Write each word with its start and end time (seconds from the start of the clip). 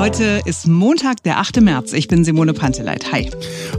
Heute 0.00 0.40
ist 0.46 0.66
Montag, 0.66 1.22
der 1.24 1.40
8. 1.40 1.60
März. 1.60 1.92
Ich 1.92 2.08
bin 2.08 2.24
Simone 2.24 2.54
Panteleit. 2.54 3.12
Hi. 3.12 3.30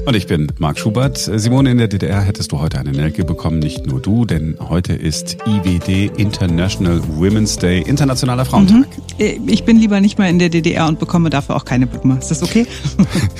Und 0.05 0.15
ich 0.15 0.27
bin 0.27 0.51
Marc 0.59 0.77
Schubert. 0.77 1.17
Simone, 1.17 1.71
in 1.71 1.79
der 1.79 1.87
DDR 1.87 2.21
hättest 2.21 2.51
du 2.51 2.59
heute 2.59 2.77
eine 2.77 2.91
Nelke 2.91 3.25
bekommen, 3.25 3.57
nicht 3.57 3.87
nur 3.87 3.99
du, 3.99 4.25
denn 4.25 4.55
heute 4.59 4.93
ist 4.93 5.37
IWD 5.47 6.11
International 6.19 7.01
Women's 7.17 7.57
Day, 7.57 7.81
Internationaler 7.81 8.45
Frauentag. 8.45 8.85
Mhm. 9.17 9.49
Ich 9.49 9.63
bin 9.63 9.79
lieber 9.79 9.99
nicht 9.99 10.19
mal 10.19 10.29
in 10.29 10.37
der 10.37 10.49
DDR 10.49 10.87
und 10.87 10.99
bekomme 10.99 11.31
dafür 11.31 11.55
auch 11.55 11.65
keine 11.65 11.87
Blume. 11.87 12.19
Ist 12.19 12.29
das 12.29 12.43
okay? 12.43 12.67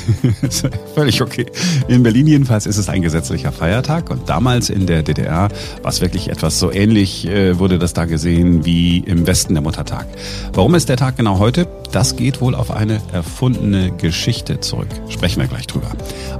Völlig 0.95 1.21
okay. 1.21 1.45
In 1.87 2.01
Berlin 2.01 2.25
jedenfalls 2.25 2.65
ist 2.65 2.77
es 2.77 2.89
ein 2.89 3.03
gesetzlicher 3.03 3.51
Feiertag 3.51 4.09
und 4.09 4.27
damals 4.27 4.71
in 4.71 4.87
der 4.87 5.03
DDR 5.03 5.49
war 5.83 5.89
es 5.91 6.01
wirklich 6.01 6.29
etwas 6.31 6.57
so 6.57 6.71
ähnlich, 6.71 7.27
äh, 7.27 7.59
wurde 7.59 7.77
das 7.77 7.93
da 7.93 8.05
gesehen 8.05 8.65
wie 8.65 8.97
im 8.97 9.27
Westen 9.27 9.53
der 9.53 9.61
Muttertag. 9.61 10.07
Warum 10.53 10.73
ist 10.73 10.89
der 10.89 10.97
Tag 10.97 11.15
genau 11.15 11.37
heute? 11.37 11.67
Das 11.91 12.15
geht 12.15 12.41
wohl 12.41 12.55
auf 12.55 12.70
eine 12.75 13.01
erfundene 13.11 13.91
Geschichte 13.91 14.59
zurück. 14.59 14.87
Sprechen 15.09 15.41
wir 15.41 15.47
gleich 15.47 15.67
drüber. 15.67 15.91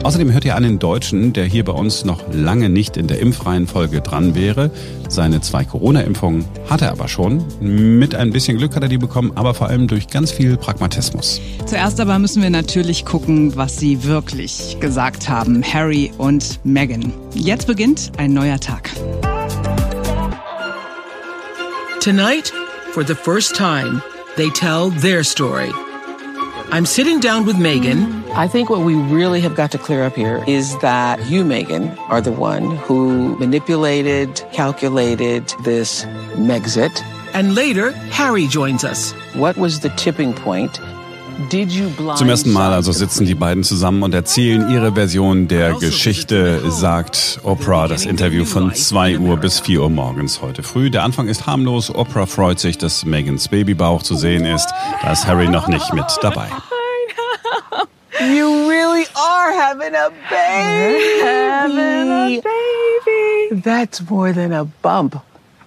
Außerdem 0.04 0.32
hört 0.32 0.46
ihr 0.46 0.56
einen 0.56 0.80
Deutschen, 0.80 1.34
der 1.34 1.46
hier 1.46 1.64
bei 1.64 1.74
uns 1.74 2.06
noch 2.06 2.22
lange 2.34 2.70
nicht 2.70 2.98
in 2.98 3.08
der 3.08 3.20
impfreien 3.20 3.68
Folge 3.68 4.02
dran 4.02 4.36
wäre. 4.36 4.72
Seine 5.10 5.42
zwei 5.42 5.64
Corona-Impfungen 5.66 6.46
hat 6.70 6.82
er 6.82 6.92
aber 6.92 7.08
schon. 7.08 7.44
Mit 7.60 8.16
ein 8.16 8.32
bisschen 8.32 8.58
Glück 8.58 8.76
hat 8.76 8.84
er 8.84 8.90
die 8.90 8.98
bekommen, 8.98 9.32
aber 9.36 9.54
vor 9.54 9.68
allem 9.68 9.88
durch 9.88 10.08
ganz 10.08 10.32
viel 10.32 10.58
Pragmatismus. 10.58 11.42
Zuerst 11.66 12.00
aber 12.00 12.18
müssen 12.20 12.42
wir 12.42 12.50
natürlich 12.50 13.06
gucken, 13.06 13.56
was 13.56 13.78
sie 13.78 14.04
wirklich 14.04 14.78
gesagt 14.80 15.28
haben, 15.30 15.64
Harry 15.64 16.12
und 16.18 16.60
Meghan. 16.64 17.14
Jetzt 17.34 17.68
beginnt 17.68 18.12
ein 18.18 18.34
neuer 18.34 18.60
Tag. 18.60 18.90
Tonight, 22.02 22.52
for 22.94 23.04
the 23.04 23.14
first 23.14 23.56
time, 23.56 24.02
they 24.36 24.50
tell 24.50 24.90
their 24.90 25.24
story. 25.24 25.72
I'm 26.74 26.86
sitting 26.86 27.20
down 27.20 27.46
with 27.46 27.60
Megan. 27.60 28.24
I 28.32 28.48
think 28.48 28.70
what 28.70 28.80
we 28.80 28.96
really 28.96 29.42
have 29.42 29.56
got 29.56 29.72
to 29.72 29.78
clear 29.78 30.04
up 30.04 30.16
here 30.16 30.42
is 30.48 30.78
that 30.78 31.26
you, 31.26 31.44
Megan, 31.44 31.90
are 32.08 32.22
the 32.22 32.32
one 32.32 32.78
who 32.78 33.36
manipulated, 33.36 34.38
calculated 34.54 35.54
this 35.64 36.06
Megxit. 36.36 36.98
And 37.34 37.56
later, 37.56 37.92
Harry 37.92 38.48
joins 38.48 38.86
us. 38.86 39.12
What 39.34 39.58
was 39.58 39.82
the 39.82 39.90
tipping 39.90 40.34
point? 40.34 40.80
Zum 41.50 42.30
ersten 42.30 42.52
Mal 42.52 42.74
also 42.74 42.92
sitzen 42.92 43.26
die 43.26 43.36
beiden 43.36 43.64
zusammen 43.64 44.04
und 44.04 44.14
erzählen 44.14 44.70
ihre 44.70 44.94
Version 44.94 45.48
der 45.48 45.68
also 45.68 45.80
Geschichte, 45.80 46.72
sagt 46.72 47.40
Oprah, 47.44 47.88
das 47.88 48.06
Interview 48.06 48.46
von 48.46 48.74
2 48.74 49.20
Uhr 49.20 49.38
bis 49.38 49.60
4 49.60 49.82
Uhr 49.82 49.90
morgens 49.90 50.42
heute 50.42 50.64
früh. 50.64 50.90
Der 50.90 51.04
Anfang 51.04 51.28
ist 51.28 51.48
harmlos. 51.48 51.94
Oprah 51.94 52.26
freut 52.26 52.60
sich, 52.60 52.78
dass 52.78 53.06
Megans 53.06 53.48
Babybauch 53.48 54.04
zu 54.04 54.16
sehen 54.16 54.46
ist. 54.46 54.70
Da 55.02 55.12
ist 55.12 55.28
Harry 55.28 55.48
noch 55.48 55.68
nicht 55.68 55.94
mit 55.94 56.06
dabei. 56.22 56.48
You 58.20 58.70
really 58.70 59.06
are 59.16 59.52
having 59.52 59.96
a 59.96 60.12
baby. 60.30 61.22
Having 61.24 62.12
a 62.12 62.42
baby. 62.44 63.62
That's 63.62 64.08
more 64.08 64.32
than 64.32 64.54
a 64.54 64.66
bump. 64.84 65.16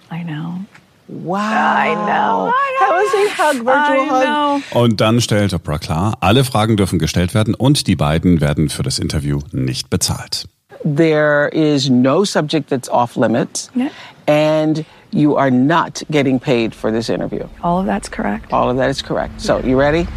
I 0.09 0.23
know. 0.23 0.61
Wow. 1.07 1.39
I 1.39 1.93
know. 1.93 2.51
A 2.51 2.95
hug, 3.37 3.65
virtual 3.65 4.59
hug? 4.59 4.63
Und 4.71 5.01
dann 5.01 5.21
stellt 5.21 5.53
Oprah 5.53 5.77
klar, 5.77 6.17
alle 6.19 6.43
Fragen 6.43 6.77
dürfen 6.77 6.97
gestellt 6.99 7.33
werden 7.33 7.53
und 7.53 7.87
die 7.87 7.95
beiden 7.95 8.41
werden 8.41 8.69
für 8.69 8.83
das 8.83 8.97
Interview 8.97 9.39
nicht 9.51 9.89
bezahlt. 9.89 10.47
There 10.83 11.49
is 11.49 11.89
no 11.89 12.25
subject 12.25 12.69
that's 12.69 12.89
off 12.89 13.15
limits. 13.15 13.69
Yeah. 13.75 13.89
And 14.27 14.85
you 15.11 15.35
are 15.37 15.51
not 15.51 16.03
getting 16.09 16.39
paid 16.39 16.75
for 16.75 16.91
this 16.91 17.09
interview. 17.09 17.45
All 17.61 17.79
of 17.79 17.85
that's 17.85 18.09
correct. 18.09 18.51
All 18.51 18.69
of 18.69 18.77
that 18.77 18.89
is 18.89 19.03
correct. 19.03 19.41
So, 19.41 19.59
you 19.59 19.79
ready? 19.79 20.07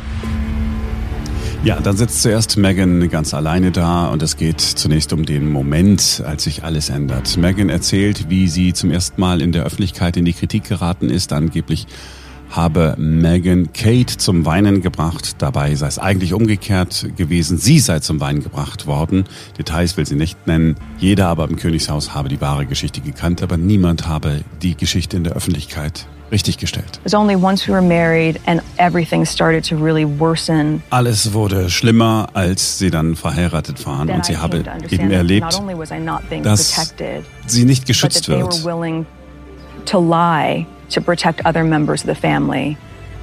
Ja, 1.65 1.81
dann 1.81 1.97
sitzt 1.97 2.23
zuerst 2.23 2.57
Megan 2.57 3.09
ganz 3.11 3.35
alleine 3.35 3.73
da 3.73 4.07
und 4.07 4.23
es 4.23 4.37
geht 4.37 4.61
zunächst 4.61 5.13
um 5.13 5.27
den 5.27 5.51
Moment, 5.51 6.23
als 6.25 6.45
sich 6.45 6.63
alles 6.63 6.89
ändert. 6.89 7.37
Megan 7.37 7.69
erzählt, 7.69 8.31
wie 8.31 8.47
sie 8.47 8.73
zum 8.73 8.93
ersten 8.93 9.21
Mal 9.21 9.43
in 9.43 9.51
der 9.51 9.65
Öffentlichkeit 9.65 10.17
in 10.17 10.25
die 10.25 10.35
Kritik 10.35 10.65
geraten 10.65 11.11
ist. 11.11 11.33
Angeblich 11.33 11.89
habe 12.51 12.95
Megan 12.99 13.73
Kate 13.73 14.17
zum 14.17 14.47
Weinen 14.47 14.81
gebracht. 14.83 15.37
Dabei 15.43 15.75
sei 15.75 15.87
es 15.87 15.99
eigentlich 15.99 16.33
umgekehrt 16.35 17.11
gewesen. 17.17 17.59
Sie 17.59 17.79
sei 17.79 18.01
zum 18.01 18.21
Weinen 18.21 18.43
gebracht 18.43 18.87
worden. 18.87 19.25
Details 19.59 19.97
will 19.97 20.07
sie 20.07 20.15
nicht 20.17 20.47
nennen. 20.47 20.77
Jeder 20.99 21.29
aber 21.29 21.45
im 21.49 21.57
Königshaus 21.57 22.15
habe 22.15 22.29
die 22.29 22.41
wahre 22.41 22.67
Geschichte 22.67 23.01
gekannt, 23.01 23.43
aber 23.43 23.57
niemand 23.57 24.09
habe 24.09 24.43
die 24.63 24.77
Geschichte 24.77 25.17
in 25.17 25.25
der 25.25 25.35
Öffentlichkeit 25.35 26.07
richtig 26.31 26.59
gestellt. 26.59 27.01
Alles 30.91 31.33
wurde 31.33 31.71
schlimmer, 31.71 32.29
als 32.35 32.79
sie 32.79 32.91
dann 32.91 33.17
verheiratet 33.17 33.85
waren 33.87 34.11
und 34.11 34.25
sie 34.27 34.37
habe 34.37 34.63
eben 34.91 35.11
erlebt, 35.11 35.63
dass 36.43 36.93
sie 37.47 37.65
nicht 37.65 37.87
geschützt 37.87 38.29
wird. 38.29 38.63
To 40.91 41.01
protect 41.01 41.45
other 41.45 41.65
members 41.65 42.03
of 42.03 42.07
the 42.07 42.15
family. 42.15 42.77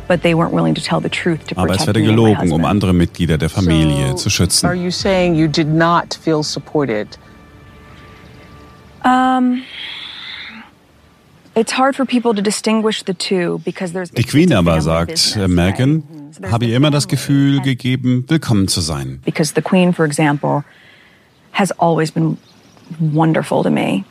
But 0.08 0.22
they 0.22 0.36
weren't 0.36 0.54
willing 0.54 0.76
to 0.76 0.82
tell 0.82 1.02
the 1.02 1.10
truth 1.10 1.48
to 1.48 1.60
Aber 1.60 1.74
es 1.74 1.88
werde 1.88 2.04
gelogen, 2.04 2.52
um 2.52 2.64
andere 2.64 2.94
Mitglieder 2.94 3.40
der 3.40 3.50
Familie 3.50 4.10
so, 4.12 4.18
zu 4.18 4.30
schützen. 4.30 4.68
Are 4.68 4.76
you 4.76 4.92
saying 4.92 5.36
you 5.36 5.48
did 5.48 5.68
not 5.68 6.14
feel 6.14 6.44
supported? 6.44 7.18
Um, 9.04 9.64
it's 11.56 11.72
hard 11.72 11.96
for 11.96 12.06
people 12.06 12.36
to 12.36 12.42
distinguish 12.42 13.04
the 13.04 13.16
two 13.16 13.62
because 13.66 13.94
there's 13.94 14.12
die 14.12 14.24
Queen 14.24 14.54
aber 14.54 14.80
sagt, 14.82 15.38
Meghan 15.48 16.04
habe 16.52 16.66
ihr 16.66 16.76
immer 16.76 16.92
das 16.92 17.08
Gefühl 17.08 17.62
gegeben, 17.62 18.26
willkommen 18.28 18.68
zu 18.68 18.82
sein. 18.82 19.22
Because 19.26 19.54
the 19.56 19.62
Queen, 19.62 19.94
for 19.94 20.06
example, 20.06 20.64
has 21.52 21.72
always 21.80 22.12
been 22.12 22.38
wonderful 23.00 23.64
to 23.64 23.70
me. 23.70 24.04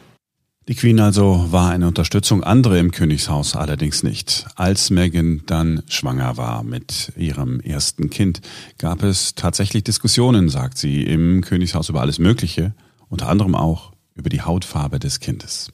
Die 0.66 0.74
Queen 0.74 0.98
also 0.98 1.52
war 1.52 1.70
eine 1.70 1.86
Unterstützung, 1.86 2.42
andere 2.42 2.78
im 2.78 2.90
Königshaus 2.90 3.54
allerdings 3.54 4.02
nicht. 4.02 4.46
Als 4.56 4.88
Meghan 4.88 5.42
dann 5.44 5.82
schwanger 5.88 6.38
war 6.38 6.62
mit 6.62 7.12
ihrem 7.16 7.60
ersten 7.60 8.08
Kind, 8.08 8.40
gab 8.78 9.02
es 9.02 9.34
tatsächlich 9.34 9.84
Diskussionen, 9.84 10.48
sagt 10.48 10.78
sie, 10.78 11.02
im 11.02 11.42
Königshaus 11.42 11.90
über 11.90 12.00
alles 12.00 12.18
Mögliche, 12.18 12.72
unter 13.10 13.28
anderem 13.28 13.54
auch 13.54 13.92
über 14.14 14.30
die 14.30 14.40
Hautfarbe 14.40 14.98
des 14.98 15.20
Kindes. 15.20 15.70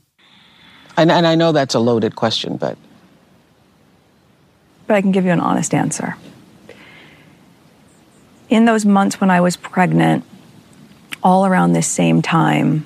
And, 0.97 1.13
and 1.13 1.25
I 1.25 1.37
know 1.37 1.53
that's 1.53 1.77
a 1.77 1.81
loaded 1.81 2.17
question, 2.17 2.59
but. 2.59 2.77
But 4.89 4.97
I 4.97 5.03
can 5.03 5.13
give 5.13 5.25
you 5.25 5.33
an 5.33 5.41
honest 5.41 5.73
answer. 5.73 6.17
In 8.49 8.67
those 8.67 8.85
months 8.85 9.21
when 9.21 9.31
I 9.31 9.41
was 9.41 9.57
pregnant, 9.57 10.25
all 11.23 11.47
around 11.47 11.75
this 11.75 11.87
same 11.87 12.23
time, 12.23 12.85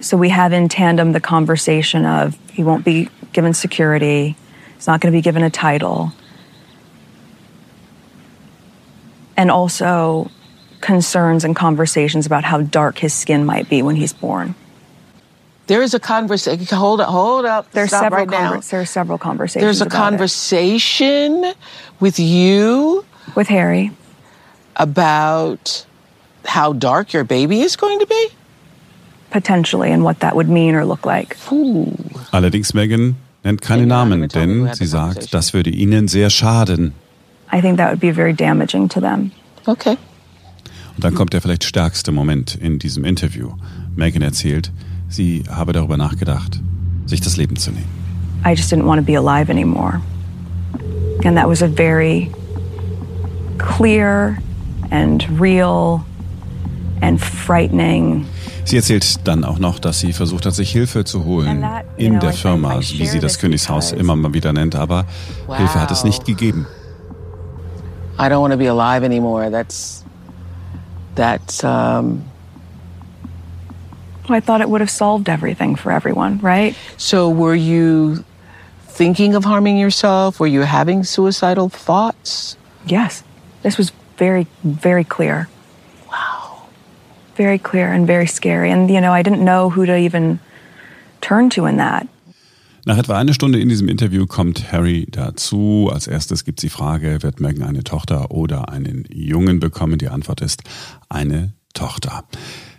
so 0.00 0.16
we 0.16 0.28
have 0.28 0.52
in 0.52 0.68
tandem 0.68 1.12
the 1.12 1.20
conversation 1.20 2.04
of 2.04 2.36
he 2.50 2.62
won't 2.62 2.84
be 2.84 3.08
given 3.32 3.54
security, 3.54 4.36
he's 4.74 4.86
not 4.86 5.00
going 5.00 5.12
to 5.12 5.16
be 5.16 5.22
given 5.22 5.42
a 5.42 5.50
title. 5.50 6.12
And 9.36 9.50
also 9.50 10.30
concerns 10.80 11.44
and 11.44 11.54
conversations 11.54 12.26
about 12.26 12.44
how 12.44 12.62
dark 12.62 12.98
his 12.98 13.12
skin 13.12 13.44
might 13.44 13.68
be 13.68 13.82
when 13.82 13.96
he's 13.96 14.12
born. 14.12 14.54
There 15.66 15.82
is 15.82 15.92
a 15.92 16.00
conversation. 16.00 16.64
Hold 16.76 17.00
up, 17.00 17.08
hold 17.08 17.44
up. 17.44 17.70
There's 17.72 17.90
Stop 17.90 18.04
several 18.04 18.26
right 18.26 18.30
now. 18.30 18.60
There 18.60 18.80
are 18.80 18.86
several 18.86 19.18
conversations. 19.18 19.62
There's 19.62 19.82
a 19.82 19.86
conversation 19.90 21.44
it. 21.44 21.56
with 22.00 22.18
you, 22.18 23.04
with 23.36 23.48
Harry, 23.48 23.90
about 24.76 25.84
how 26.46 26.72
dark 26.72 27.12
your 27.12 27.24
baby 27.24 27.60
is 27.60 27.76
going 27.76 27.98
to 27.98 28.06
be. 28.06 28.28
Potentially, 29.30 29.92
and 29.92 30.02
what 30.02 30.20
that 30.20 30.34
would 30.34 30.48
mean 30.48 30.74
or 30.74 30.84
look 30.86 31.04
like. 31.04 31.36
Allerdings 32.32 32.72
Megan 32.72 33.16
nennt 33.44 33.60
keine 33.60 33.86
Namen, 33.86 34.28
denn 34.28 34.70
sie 34.72 34.86
sagt, 34.86 35.34
das 35.34 35.52
würde 35.52 35.70
ihnen 35.70 36.08
sehr 36.08 36.30
schaden. 36.30 36.94
I 37.52 37.60
think 37.60 37.76
that 37.78 37.90
would 37.90 38.00
be 38.00 38.12
very 38.12 38.32
damaging 38.32 38.88
to 38.88 39.00
them. 39.00 39.32
Okay. 39.66 39.96
Und 40.96 41.04
dann 41.04 41.14
kommt 41.14 41.32
der 41.32 41.40
vielleicht 41.40 41.64
stärkste 41.64 42.10
Moment 42.10 42.54
in 42.54 42.78
diesem 42.78 43.04
Interview. 43.04 43.52
Megan 43.94 44.22
erzählt, 44.22 44.72
Sie 45.08 45.44
habe 45.48 45.72
darüber 45.72 45.96
nachgedacht, 45.96 46.60
sich 47.06 47.20
das 47.20 47.36
Leben 47.36 47.56
zu 47.56 47.70
nehmen. 47.70 47.88
I 48.44 48.50
just 48.50 48.70
didn't 48.72 48.86
want 48.86 49.00
to 49.00 49.04
be 49.04 49.16
alive 49.16 49.50
anymore. 49.50 50.00
And 51.24 51.36
that 51.36 51.48
was 51.48 51.62
a 51.62 51.68
very 51.68 52.30
clear 53.58 54.38
and 54.90 55.24
real 55.40 56.04
and 57.00 57.20
frightening 57.20 58.26
Sie 58.68 58.76
erzählt 58.76 59.26
dann 59.26 59.44
auch 59.44 59.58
noch, 59.58 59.78
dass 59.78 60.00
sie 60.00 60.12
versucht 60.12 60.44
hat, 60.44 60.54
sich 60.54 60.70
Hilfe 60.70 61.02
zu 61.02 61.24
holen 61.24 61.64
in 61.96 62.20
der 62.20 62.34
Firma, 62.34 62.78
wie 62.80 63.06
sie 63.06 63.18
das 63.18 63.38
Königshaus 63.38 63.92
immer 63.92 64.14
mal 64.14 64.34
wieder 64.34 64.52
nennt, 64.52 64.76
aber 64.76 65.06
Hilfe 65.56 65.80
hat 65.80 65.90
es 65.90 66.04
nicht 66.04 66.26
gegeben. 66.26 66.66
I 68.18 68.24
don't 68.24 68.42
want 68.42 68.52
to 68.52 68.58
be 68.58 68.68
alive 68.68 69.02
anymore. 69.02 69.50
That's 69.50 70.04
that's 71.14 71.64
um 71.64 72.24
I 74.28 74.38
thought 74.38 74.60
it 74.60 74.68
would 74.68 74.82
have 74.82 74.90
solved 74.90 75.30
everything 75.30 75.74
for 75.74 75.90
everyone, 75.90 76.38
right? 76.42 76.74
So 76.98 77.30
were 77.30 77.56
you 77.56 78.22
thinking 78.86 79.34
of 79.34 79.46
harming 79.46 79.78
yourself? 79.78 80.40
Were 80.40 80.50
you 80.50 80.66
having 80.66 81.04
suicidal 81.04 81.70
thoughts? 81.70 82.58
Yes. 82.86 83.22
This 83.62 83.78
was 83.78 83.92
very, 84.18 84.46
very 84.62 85.04
clear. 85.04 85.48
Very 87.38 87.60
clear 87.60 87.86
and 87.92 88.04
very 88.08 88.26
scary. 88.26 88.72
And, 88.72 88.90
you 88.90 89.00
know, 89.00 89.12
I 89.12 89.22
didn't 89.22 89.44
know 89.44 89.70
who 89.70 89.86
to 89.86 89.96
even 89.96 90.40
turn 91.20 91.50
to 91.50 91.66
in 91.66 91.76
that. 91.76 92.08
Nach 92.84 92.98
etwa 92.98 93.16
einer 93.16 93.32
Stunde 93.32 93.60
in 93.60 93.68
diesem 93.68 93.86
Interview 93.86 94.26
kommt 94.26 94.72
Harry 94.72 95.06
dazu. 95.08 95.88
Als 95.92 96.08
erstes 96.08 96.44
gibt 96.44 96.58
es 96.58 96.62
die 96.62 96.68
Frage, 96.68 97.22
wird 97.22 97.38
Meghan 97.38 97.62
eine 97.62 97.84
Tochter 97.84 98.32
oder 98.32 98.70
einen 98.70 99.04
Jungen 99.12 99.60
bekommen? 99.60 99.98
Die 99.98 100.08
Antwort 100.08 100.40
ist 100.40 100.62
eine 101.08 101.52
Tochter. 101.74 102.24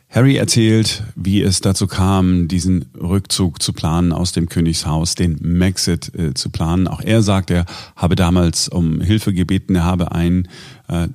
Harry 0.10 0.38
erzählt, 0.38 1.04
wie 1.16 1.44
es 1.44 1.62
dazu 1.62 1.86
kam, 1.86 2.48
diesen 2.48 2.86
Rückzug 3.00 3.62
zu 3.62 3.74
planen 3.74 4.12
aus 4.12 4.32
dem 4.32 4.50
Königshaus, 4.50 5.14
den 5.14 5.38
Maxit 5.42 6.12
äh, 6.16 6.34
zu 6.34 6.50
planen. 6.50 6.88
Auch 6.88 7.02
er 7.02 7.22
sagt, 7.22 7.52
er 7.52 7.66
habe 7.96 8.16
damals 8.16 8.68
um 8.68 9.02
Hilfe 9.02 9.34
gebeten, 9.34 9.76
er 9.76 9.84
habe 9.84 10.12
ein 10.12 10.46
äh, 10.46 10.48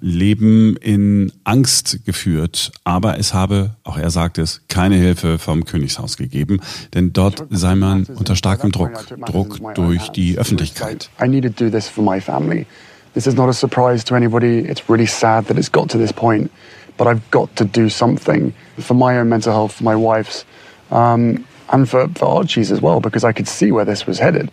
Leben 0.00 0.76
in 0.76 1.32
Angst 1.44 2.04
geführt, 2.04 2.72
aber 2.84 3.18
es 3.18 3.34
habe, 3.34 3.70
auch 3.82 3.98
er 3.98 4.10
sagt 4.10 4.38
es, 4.38 4.62
keine 4.68 4.96
Hilfe 4.96 5.38
vom 5.38 5.64
Königshaus 5.64 6.16
gegeben, 6.16 6.60
denn 6.94 7.12
dort 7.12 7.44
sei 7.50 7.74
man 7.74 8.04
unter 8.04 8.36
starkem 8.36 8.70
Druck, 8.72 8.92
Druck 9.26 9.74
durch 9.74 10.08
die 10.10 10.38
Öffentlichkeit. 10.38 11.10
I 11.22 11.28
need 11.28 11.44
to 11.44 11.50
do 11.50 11.70
this 11.70 11.88
for 11.88 12.04
my 12.04 12.20
family. 12.20 12.66
This 13.14 13.26
is 13.26 13.34
not 13.34 13.48
a 13.48 13.52
surprise 13.52 14.04
to 14.04 14.14
anybody. 14.14 14.60
It's 14.60 14.88
really 14.88 15.06
sad 15.06 15.46
that 15.46 15.56
it's 15.56 15.70
got 15.70 15.88
to 15.90 15.98
this 15.98 16.12
point. 16.12 16.50
but 16.96 17.06
I've 17.06 17.30
got 17.30 17.54
to 17.56 17.64
do 17.64 17.88
something 17.88 18.52
for 18.78 18.94
my 18.94 19.18
own 19.18 19.28
mental 19.28 19.52
health, 19.52 19.72
for 19.72 19.84
my 19.84 19.96
wife's, 19.96 20.44
um, 20.90 21.44
and 21.72 21.88
for, 21.88 22.08
for 22.14 22.26
Archie's 22.26 22.70
as 22.70 22.80
well, 22.80 23.00
because 23.00 23.24
I 23.24 23.32
could 23.32 23.48
see 23.48 23.72
where 23.72 23.84
this 23.84 24.06
was 24.06 24.20
headed. 24.20 24.50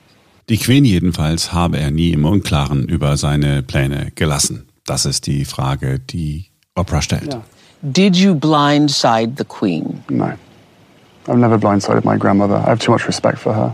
Die 0.49 0.57
Queen 0.57 0.83
jedenfalls 0.83 1.53
habe 1.53 1.77
er 1.77 1.91
nie 1.91 2.11
im 2.11 2.25
Unklaren 2.25 2.87
über 2.87 3.15
seine 3.15 3.61
Pläne 3.61 4.11
gelassen. 4.15 4.65
Das 4.91 5.05
ist 5.05 5.25
die 5.25 5.45
Frage, 5.45 5.99
die 5.99 6.47
Oprah 6.75 7.01
stellt. 7.01 7.33
Yeah. 7.33 7.41
Did 7.81 8.17
you 8.17 8.35
blindside 8.35 9.37
the 9.37 9.45
Queen? 9.45 10.03
No. 10.09 10.33
I've 11.29 11.37
never 11.37 11.57
blindsided 11.57 12.03
my 12.03 12.17
grandmother. 12.17 12.57
I 12.57 12.71
have 12.71 12.79
too 12.79 12.91
much 12.91 13.07
respect 13.07 13.39
for 13.39 13.53
her. 13.53 13.73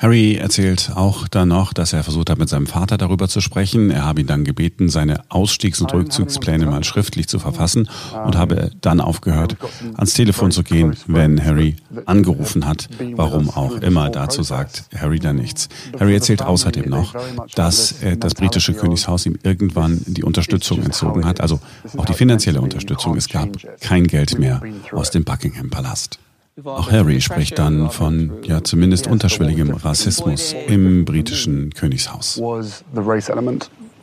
Harry 0.00 0.36
erzählt 0.36 0.92
auch 0.94 1.28
dann 1.28 1.48
noch, 1.48 1.74
dass 1.74 1.92
er 1.92 2.02
versucht 2.02 2.30
hat, 2.30 2.38
mit 2.38 2.48
seinem 2.48 2.66
Vater 2.66 2.96
darüber 2.96 3.28
zu 3.28 3.42
sprechen. 3.42 3.90
Er 3.90 4.06
habe 4.06 4.22
ihn 4.22 4.26
dann 4.26 4.44
gebeten, 4.44 4.88
seine 4.88 5.20
Ausstiegs- 5.28 5.82
und 5.82 5.92
Rückzugspläne 5.92 6.64
mal 6.64 6.84
schriftlich 6.84 7.28
zu 7.28 7.38
verfassen 7.38 7.86
und 8.24 8.34
habe 8.34 8.70
dann 8.80 9.02
aufgehört, 9.02 9.56
ans 9.94 10.14
Telefon 10.14 10.52
zu 10.52 10.62
gehen, 10.62 10.96
wenn 11.06 11.44
Harry 11.44 11.76
angerufen 12.06 12.66
hat. 12.66 12.88
Warum 13.12 13.50
auch 13.50 13.74
immer. 13.74 14.08
Dazu 14.08 14.42
sagt 14.42 14.84
Harry 14.96 15.18
dann 15.18 15.36
nichts. 15.36 15.68
Harry 15.98 16.14
erzählt 16.14 16.40
außerdem 16.40 16.88
noch, 16.88 17.14
dass 17.54 17.96
das 18.18 18.34
britische 18.34 18.72
Königshaus 18.72 19.26
ihm 19.26 19.38
irgendwann 19.42 20.00
die 20.06 20.24
Unterstützung 20.24 20.82
entzogen 20.82 21.26
hat, 21.26 21.42
also 21.42 21.60
auch 21.98 22.06
die 22.06 22.14
finanzielle 22.14 22.62
Unterstützung. 22.62 23.18
Es 23.18 23.28
gab 23.28 23.50
kein 23.80 24.06
Geld 24.06 24.38
mehr 24.38 24.62
aus 24.92 25.10
dem 25.10 25.24
Buckingham 25.24 25.68
Palast. 25.68 26.18
Auch 26.64 26.90
Harry 26.90 27.20
spricht 27.20 27.58
dann 27.58 27.90
von 27.90 28.42
ja 28.42 28.62
zumindest 28.62 29.06
unterschwelligem 29.06 29.70
Rassismus 29.70 30.54
im 30.66 31.04
britischen 31.04 31.72
Königshaus. 31.72 32.40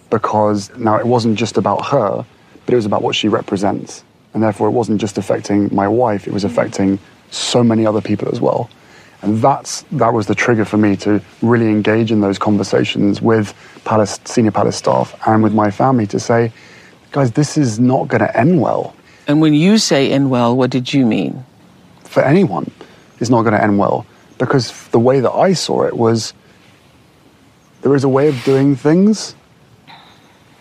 Because 0.10 0.72
now 0.78 0.96
it 0.98 1.06
wasn't 1.06 1.38
just 1.38 1.58
about 1.58 1.84
her, 1.92 2.26
but 2.66 2.74
it 2.74 2.78
was 2.78 2.86
about 2.86 3.04
what 3.04 3.14
she 3.14 3.28
represents. 3.28 4.06
And 4.34 4.42
therefore 4.42 4.70
it 4.70 4.74
wasn't 4.74 5.02
just 5.02 5.18
affecting 5.18 5.70
my 5.74 5.88
wife, 5.88 6.26
it 6.28 6.34
was 6.34 6.46
affecting 6.46 6.98
so 7.30 7.62
many 7.62 7.86
other 7.86 8.02
people 8.02 8.30
as 8.32 8.40
well. 8.40 8.70
And 9.22 9.42
that's, 9.42 9.84
that 9.92 10.14
was 10.14 10.28
the 10.28 10.36
trigger 10.36 10.64
for 10.64 10.78
me 10.78 10.96
to 10.98 11.22
really 11.42 11.68
engage 11.68 12.12
in 12.12 12.22
those 12.22 12.40
conversations 12.40 13.22
with 13.22 13.54
palace, 13.84 14.20
senior 14.24 14.52
palace 14.52 14.78
staff 14.78 15.14
and 15.26 15.44
with 15.44 15.54
my 15.54 15.72
family 15.72 16.08
to 16.08 16.20
say, 16.20 16.52
guys, 17.12 17.32
this 17.34 17.58
is 17.58 17.80
not 17.80 18.08
going 18.08 18.22
to 18.22 18.38
end 18.38 18.62
well. 18.62 18.96
And 19.28 19.42
when 19.42 19.54
you 19.54 19.78
say 19.78 20.12
end 20.12 20.30
well, 20.30 20.56
what 20.56 20.70
did 20.70 20.94
you 20.94 21.06
mean? 21.06 21.44
For 22.07 22.24
anyone 22.24 22.71
is 23.19 23.30
not 23.30 23.42
going 23.44 23.54
to 23.54 23.62
end 23.62 23.77
well. 23.77 24.06
Because 24.38 24.88
the 24.89 25.00
way 25.00 25.19
that 25.19 25.31
I 25.31 25.54
saw 25.54 25.83
it 25.83 25.95
was 25.95 26.33
there 27.81 27.95
is 27.95 28.04
a 28.04 28.09
way 28.09 28.27
of 28.27 28.44
doing 28.44 28.75
things, 28.75 29.36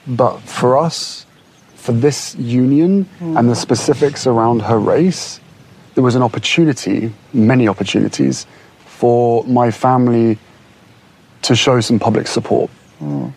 but 0.06 0.38
for 0.40 0.78
us, 0.78 1.26
for 1.74 1.92
this 1.92 2.34
union 2.36 3.06
mm. 3.20 3.38
and 3.38 3.48
the 3.48 3.54
specifics 3.54 4.26
around 4.26 4.62
her 4.62 4.78
race, 4.78 5.40
there 5.94 6.04
was 6.04 6.14
an 6.14 6.22
opportunity, 6.22 7.12
many 7.32 7.68
opportunities, 7.68 8.46
for 8.84 9.44
my 9.44 9.70
family 9.70 10.38
to 11.42 11.56
show 11.56 11.80
some 11.80 11.98
public 11.98 12.26
support. 12.26 12.70
Mm. 13.00 13.32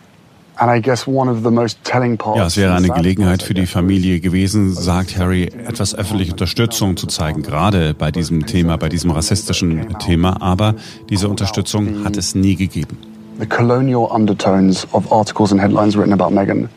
Ja, 0.60 2.46
es 2.46 2.56
wäre 2.58 2.74
eine 2.74 2.88
Gelegenheit 2.90 3.42
für 3.42 3.54
die 3.54 3.64
Familie 3.64 4.20
gewesen, 4.20 4.74
sagt 4.74 5.16
Harry, 5.16 5.44
etwas 5.44 5.94
öffentliche 5.94 6.32
Unterstützung 6.32 6.98
zu 6.98 7.06
zeigen, 7.06 7.42
gerade 7.42 7.94
bei 7.94 8.10
diesem 8.10 8.44
Thema, 8.44 8.76
bei 8.76 8.90
diesem 8.90 9.10
rassistischen 9.10 9.98
Thema. 10.00 10.42
Aber 10.42 10.74
diese 11.08 11.30
Unterstützung 11.30 12.04
hat 12.04 12.18
es 12.18 12.34
nie 12.34 12.56
gegeben. 12.56 12.98
The 13.38 13.46
colonial 13.46 14.06
undertones 14.10 14.86
of 14.92 15.10
articles 15.10 15.50
and 15.50 15.58
headlines 15.58 15.96
written 15.96 16.12
about 16.12 16.34
Meghan. 16.34 16.68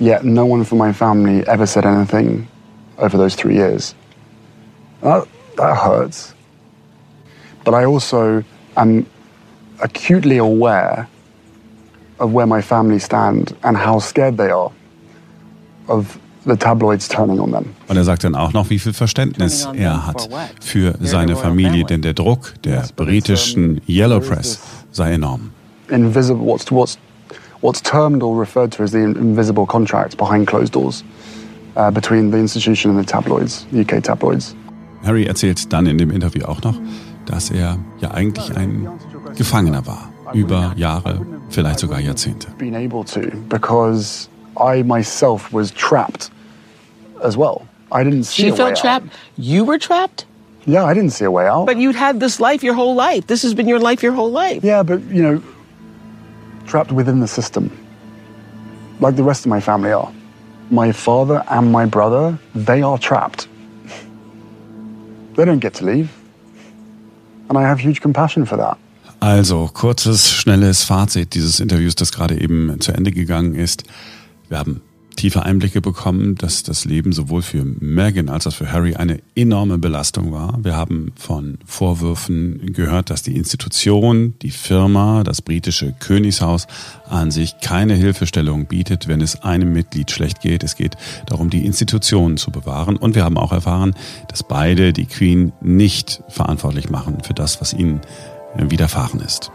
Yet 0.00 0.24
no 0.24 0.46
one 0.46 0.64
from 0.64 0.78
my 0.78 0.94
family 0.94 1.46
ever 1.46 1.66
said 1.66 1.84
anything 1.84 2.48
over 2.96 3.18
those 3.18 3.36
three 3.36 3.54
years. 3.54 3.94
That, 5.02 5.26
that 5.58 5.76
hurts. 5.76 6.34
But 7.64 7.74
I 7.74 7.84
also 7.84 8.42
am 8.78 9.04
acutely 9.82 10.38
aware 10.38 11.06
of 12.20 12.32
where 12.32 12.46
my 12.46 12.62
family 12.62 13.00
stand 13.00 13.54
and 13.62 13.76
how 13.76 13.98
scared 13.98 14.36
they 14.36 14.50
are 14.50 14.70
of 15.88 16.18
the 16.46 16.56
tabloids 16.56 17.08
turning 17.08 17.40
on 17.40 17.50
them. 17.50 17.74
Und 17.88 17.96
er 17.96 18.04
sagt 18.04 18.24
dann 18.24 18.34
auch 18.34 18.52
noch, 18.52 18.70
wie 18.70 18.78
viel 18.78 18.92
Verständnis 18.92 19.68
er 19.74 20.06
hat 20.06 20.28
für 20.60 20.94
seine 21.00 21.36
Familie, 21.36 21.84
denn 21.84 22.02
der 22.02 22.14
Druck 22.14 22.54
der 22.64 22.84
britischen 22.96 23.80
Yellow 23.88 24.20
Press 24.20 24.60
sei 24.90 25.12
enorm. 25.12 25.50
Invisible, 25.88 26.44
what's, 26.44 26.70
what's, 26.70 26.98
what's 27.60 27.82
termed 27.82 28.22
or 28.22 28.38
referred 28.38 28.72
to 28.72 28.82
as 28.82 28.92
the 28.92 28.98
invisible 28.98 29.66
contract 29.66 30.16
behind 30.16 30.46
closed 30.46 30.72
doors 30.72 31.02
uh, 31.76 31.90
between 31.90 32.30
the 32.30 32.38
institution 32.38 32.90
and 32.90 33.00
the 33.00 33.06
tabloids, 33.06 33.66
UK 33.72 34.02
tabloids. 34.02 34.54
Harry 35.02 35.24
erzählt 35.24 35.72
dann 35.72 35.86
in 35.86 35.98
dem 35.98 36.10
Interview 36.10 36.44
auch 36.44 36.62
noch, 36.62 36.78
dass 37.26 37.50
er 37.50 37.78
ja 38.00 38.10
eigentlich 38.12 38.54
ein 38.56 38.88
Gefangener 39.36 39.86
war 39.86 40.10
über 40.32 40.72
Jahre, 40.76 41.20
vielleicht 41.50 41.80
sogar 41.80 42.00
Jahrzehnte. 42.00 42.48
Being 42.58 42.74
able 42.74 43.04
to 43.04 43.30
because 43.48 44.28
I 44.56 44.82
myself 44.82 45.52
was 45.52 45.72
trapped 45.72 46.30
as 47.22 47.36
well. 47.36 47.66
I 47.92 48.04
didn't 48.04 48.24
see 48.24 48.42
She 48.42 48.50
felt 48.52 48.76
trapped. 48.76 49.06
Out. 49.06 49.12
You 49.36 49.64
were 49.64 49.78
trapped? 49.78 50.26
Yeah, 50.66 50.84
I 50.84 50.94
didn't 50.94 51.10
see 51.10 51.24
a 51.24 51.30
way 51.30 51.46
out. 51.46 51.66
But 51.66 51.78
you'd 51.78 51.96
had 51.96 52.20
this 52.20 52.38
life 52.38 52.62
your 52.62 52.74
whole 52.74 52.94
life. 52.94 53.26
This 53.26 53.42
has 53.42 53.54
been 53.54 53.66
your 53.66 53.80
life 53.80 54.02
your 54.02 54.12
whole 54.12 54.30
life. 54.30 54.62
Yeah, 54.62 54.82
but 54.82 55.02
you 55.10 55.22
know, 55.22 55.42
trapped 56.66 56.92
within 56.92 57.20
the 57.20 57.26
system. 57.26 57.70
Like 59.00 59.16
the 59.16 59.24
rest 59.24 59.46
of 59.46 59.50
my 59.50 59.60
family 59.60 59.92
are. 59.92 60.12
My 60.70 60.92
father 60.92 61.42
and 61.48 61.72
my 61.72 61.86
brother, 61.86 62.38
they 62.54 62.82
are 62.82 62.98
trapped. 62.98 63.48
they 65.34 65.44
don't 65.44 65.58
get 65.58 65.74
to 65.74 65.84
leave. 65.84 66.10
And 67.48 67.58
I 67.58 67.62
have 67.62 67.80
huge 67.80 68.00
compassion 68.00 68.44
for 68.44 68.56
that. 68.56 68.78
Also, 69.20 69.68
kurzes, 69.72 70.32
schnelles 70.32 70.82
Fazit 70.82 71.34
dieses 71.34 71.60
Interviews, 71.60 71.94
das 71.94 72.10
gerade 72.10 72.40
eben 72.40 72.80
zu 72.80 72.92
Ende 72.92 73.12
gegangen 73.12 73.54
ist. 73.54 73.84
Wir 74.48 74.58
haben 74.58 74.80
tiefe 75.16 75.42
Einblicke 75.42 75.82
bekommen, 75.82 76.36
dass 76.36 76.62
das 76.62 76.86
Leben 76.86 77.12
sowohl 77.12 77.42
für 77.42 77.62
Meghan 77.62 78.30
als 78.30 78.46
auch 78.46 78.54
für 78.54 78.72
Harry 78.72 78.94
eine 78.94 79.20
enorme 79.34 79.76
Belastung 79.76 80.32
war. 80.32 80.58
Wir 80.64 80.74
haben 80.74 81.12
von 81.16 81.58
Vorwürfen 81.66 82.72
gehört, 82.72 83.10
dass 83.10 83.22
die 83.22 83.36
Institution, 83.36 84.32
die 84.40 84.50
Firma, 84.50 85.22
das 85.22 85.42
britische 85.42 85.94
Königshaus 86.00 86.66
an 87.06 87.30
sich 87.30 87.60
keine 87.60 87.94
Hilfestellung 87.96 88.64
bietet, 88.64 89.08
wenn 89.08 89.20
es 89.20 89.42
einem 89.42 89.74
Mitglied 89.74 90.10
schlecht 90.10 90.40
geht. 90.40 90.64
Es 90.64 90.76
geht 90.76 90.96
darum, 91.26 91.50
die 91.50 91.66
Institutionen 91.66 92.38
zu 92.38 92.50
bewahren. 92.50 92.96
Und 92.96 93.14
wir 93.14 93.24
haben 93.24 93.36
auch 93.36 93.52
erfahren, 93.52 93.94
dass 94.28 94.42
beide 94.42 94.94
die 94.94 95.04
Queen 95.04 95.52
nicht 95.60 96.22
verantwortlich 96.30 96.88
machen 96.88 97.18
für 97.22 97.34
das, 97.34 97.60
was 97.60 97.74
ihnen 97.74 98.00
widerfahren 98.54 99.20
ist. 99.20 99.50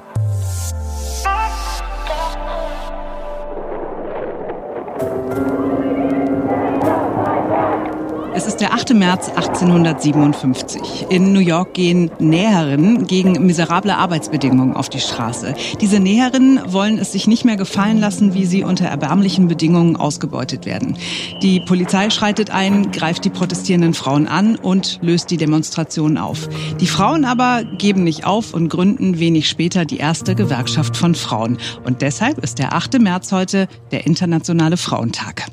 Es 8.36 8.48
ist 8.48 8.58
der 8.58 8.74
8. 8.74 8.94
März 8.96 9.30
1857. 9.30 11.06
In 11.10 11.32
New 11.32 11.40
York 11.40 11.74
gehen 11.74 12.12
Näherinnen 12.20 13.08
gegen 13.08 13.46
miserable 13.46 13.96
Arbeitsbedingungen 13.96 14.76
auf 14.76 14.90
die 14.90 15.00
Straße. 15.00 15.54
Diese 15.80 16.02
Näherinnen 16.02 16.60
wollen 16.68 16.98
es 16.98 17.14
sich 17.14 17.28
nicht 17.28 17.46
mehr 17.46 17.56
gefallen 17.56 17.98
lassen, 17.98 18.34
wie 18.34 18.46
sie 18.46 18.66
unter 18.66 18.88
erbärmlichen 18.88 19.48
Bedingungen 19.48 19.96
ausgebeutet 19.96 20.66
werden. 20.66 20.98
Die 21.42 21.62
Polizei 21.62 22.10
schreitet 22.10 22.50
ein, 22.50 22.92
greift 22.92 23.24
die 23.24 23.30
protestierenden 23.30 23.94
Frauen 23.94 24.28
an 24.28 24.58
und 24.58 25.00
löst 25.02 25.32
die 25.32 25.38
Demonstrationen 25.38 26.18
auf. 26.18 26.50
Die 26.82 26.88
Frauen 26.88 27.24
aber 27.24 27.64
geben 27.64 28.04
nicht 28.04 28.26
auf 28.26 28.54
und 28.54 28.68
gründen 28.68 29.18
wenig 29.18 29.48
später 29.48 29.86
die 29.86 29.98
erste 29.98 30.36
Gewerkschaft 30.36 30.98
von 30.98 31.16
Frauen. 31.16 31.58
Und 31.86 32.02
deshalb 32.02 32.40
ist 32.40 32.60
der 32.60 32.74
8. 32.74 33.00
März 33.00 33.32
heute 33.32 33.70
der 33.94 34.06
Internationale 34.06 34.76
Frauentag. 34.76 35.46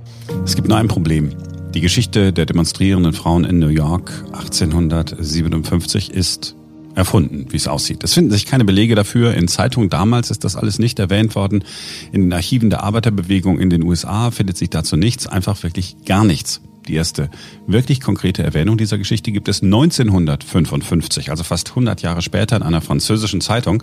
Es 0.45 0.57
gibt 0.57 0.67
nur 0.67 0.79
ein 0.79 0.89
Problem. 0.89 1.31
Die 1.75 1.81
Geschichte 1.81 2.35
der 2.35 2.45
demonstrierenden 2.45 3.14
Frauen 3.14 3.45
in 3.45 3.59
New 3.59 3.69
York 3.69 4.12
1857 4.33 6.11
ist 6.11 6.55
erfunden, 6.95 7.47
wie 7.49 7.57
es 7.57 7.67
aussieht. 7.67 8.05
Es 8.05 8.12
finden 8.12 8.31
sich 8.31 8.45
keine 8.45 8.67
Belege 8.67 8.95
dafür. 8.95 9.33
In 9.33 9.49
Zeitungen 9.49 9.88
damals 9.88 10.31
ist 10.31 10.45
das 10.45 10.55
alles 10.55 10.79
nicht 10.79 10.99
erwähnt 10.99 11.35
worden. 11.35 11.64
In 12.12 12.23
den 12.23 12.33
Archiven 12.35 12.69
der 12.69 12.83
Arbeiterbewegung 12.83 13.59
in 13.59 13.71
den 13.71 13.83
USA 13.85 14.31
findet 14.31 14.59
sich 14.59 14.69
dazu 14.69 14.97
nichts, 14.97 15.26
einfach 15.26 15.62
wirklich 15.62 15.97
gar 16.05 16.25
nichts. 16.25 16.61
Die 16.88 16.95
erste 16.95 17.31
wirklich 17.67 18.02
konkrete 18.02 18.43
Erwähnung 18.43 18.76
dieser 18.76 18.99
Geschichte 18.99 19.33
gibt 19.33 19.49
es 19.49 19.62
1955, 19.62 21.31
also 21.31 21.43
fast 21.43 21.71
100 21.71 22.02
Jahre 22.02 22.21
später 22.21 22.57
in 22.57 22.62
einer 22.62 22.83
französischen 22.83 23.41
Zeitung. 23.41 23.83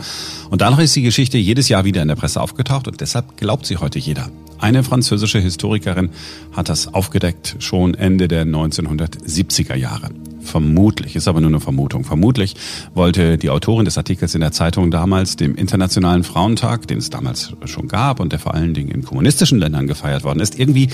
Und 0.51 0.62
danach 0.62 0.79
ist 0.79 0.96
die 0.96 1.01
Geschichte 1.01 1.39
jedes 1.39 1.69
Jahr 1.69 1.86
wieder 1.86 2.03
in 2.03 2.08
der 2.10 2.15
Presse 2.15 2.39
aufgetaucht 2.39 2.88
und 2.88 3.01
deshalb 3.01 3.38
glaubt 3.38 3.65
sie 3.65 3.77
heute 3.77 3.98
jeder. 3.98 4.29
Eine 4.60 4.84
französische 4.84 5.39
Historikerin 5.39 6.10
hat 6.51 6.68
das 6.68 6.94
aufgedeckt 6.94 7.56
schon 7.60 7.94
Ende 7.94 8.28
der 8.28 8.46
1970er 8.46 9.75
Jahre. 9.75 10.10
Vermutlich, 10.42 11.16
ist 11.16 11.28
aber 11.28 11.39
nur 11.39 11.50
eine 11.50 11.60
Vermutung. 11.62 12.04
Vermutlich 12.04 12.56
wollte 12.94 13.38
die 13.38 13.50
Autorin 13.50 13.86
des 13.86 13.98
Artikels 13.98 14.36
in 14.36 14.42
der 14.42 14.51
Zeitung 14.51 14.92
damals 14.92 15.38
dem 15.38 15.56
Internationalen 15.56 16.24
Frauentag, 16.24 16.88
den 16.88 16.98
es 16.98 17.10
damals 17.10 17.54
schon 17.66 17.88
gab 17.88 18.20
und 18.20 18.34
der 18.34 18.39
vor 18.39 18.54
allen 18.54 18.74
Dingen 18.74 18.92
in 18.92 19.04
kommunistischen 19.04 19.60
Ländern 19.60 19.88
gefeiert 19.88 20.24
worden 20.24 20.39
ist, 20.39 20.60
irgendwie 20.60 20.89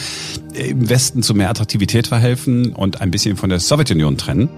im 0.53 0.89
Westen 0.89 1.23
zu 1.23 1.33
mehr 1.33 1.49
Attraktivität 1.49 2.07
verhelfen 2.07 2.73
und 2.73 3.01
ein 3.01 3.11
bisschen 3.11 3.35
von 3.35 3.49
der 3.49 3.59
Sowjetunion 3.59 4.17
trennen. 4.17 4.49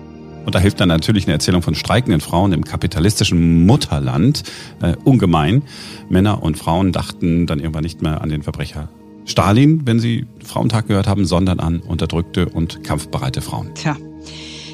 Und 0.46 0.56
da 0.56 0.60
hilft 0.60 0.80
dann 0.80 0.90
natürlich 0.90 1.26
eine 1.26 1.34
Erzählung 1.34 1.62
von 1.62 1.76
streikenden 1.76 2.22
Frauen 2.22 2.54
im 2.54 2.64
kapitalistischen 2.64 3.66
Mutterland 3.66 4.44
äh, 4.82 4.96
ungemein. 5.04 5.64
Männer 6.10 6.42
und 6.42 6.58
Frauen 6.58 6.94
dachten 6.94 7.46
dann 7.48 7.60
irgendwann 7.60 7.84
nicht 7.84 8.02
mehr 8.02 8.22
an 8.22 8.30
den 8.30 8.44
Verbrecher 8.44 8.90
Stalin, 9.27 9.81
wenn 9.86 10.00
sie 10.00 10.25
Frauentag 10.43 10.88
gehört 10.88 11.07
haben, 11.07 11.25
sondern 11.25 11.60
an 11.60 11.79
unterdrückte 11.81 12.48
und 12.50 12.84
kampfbereite 12.84 13.41
Frauen. 13.41 13.75
Tja, 13.75 13.98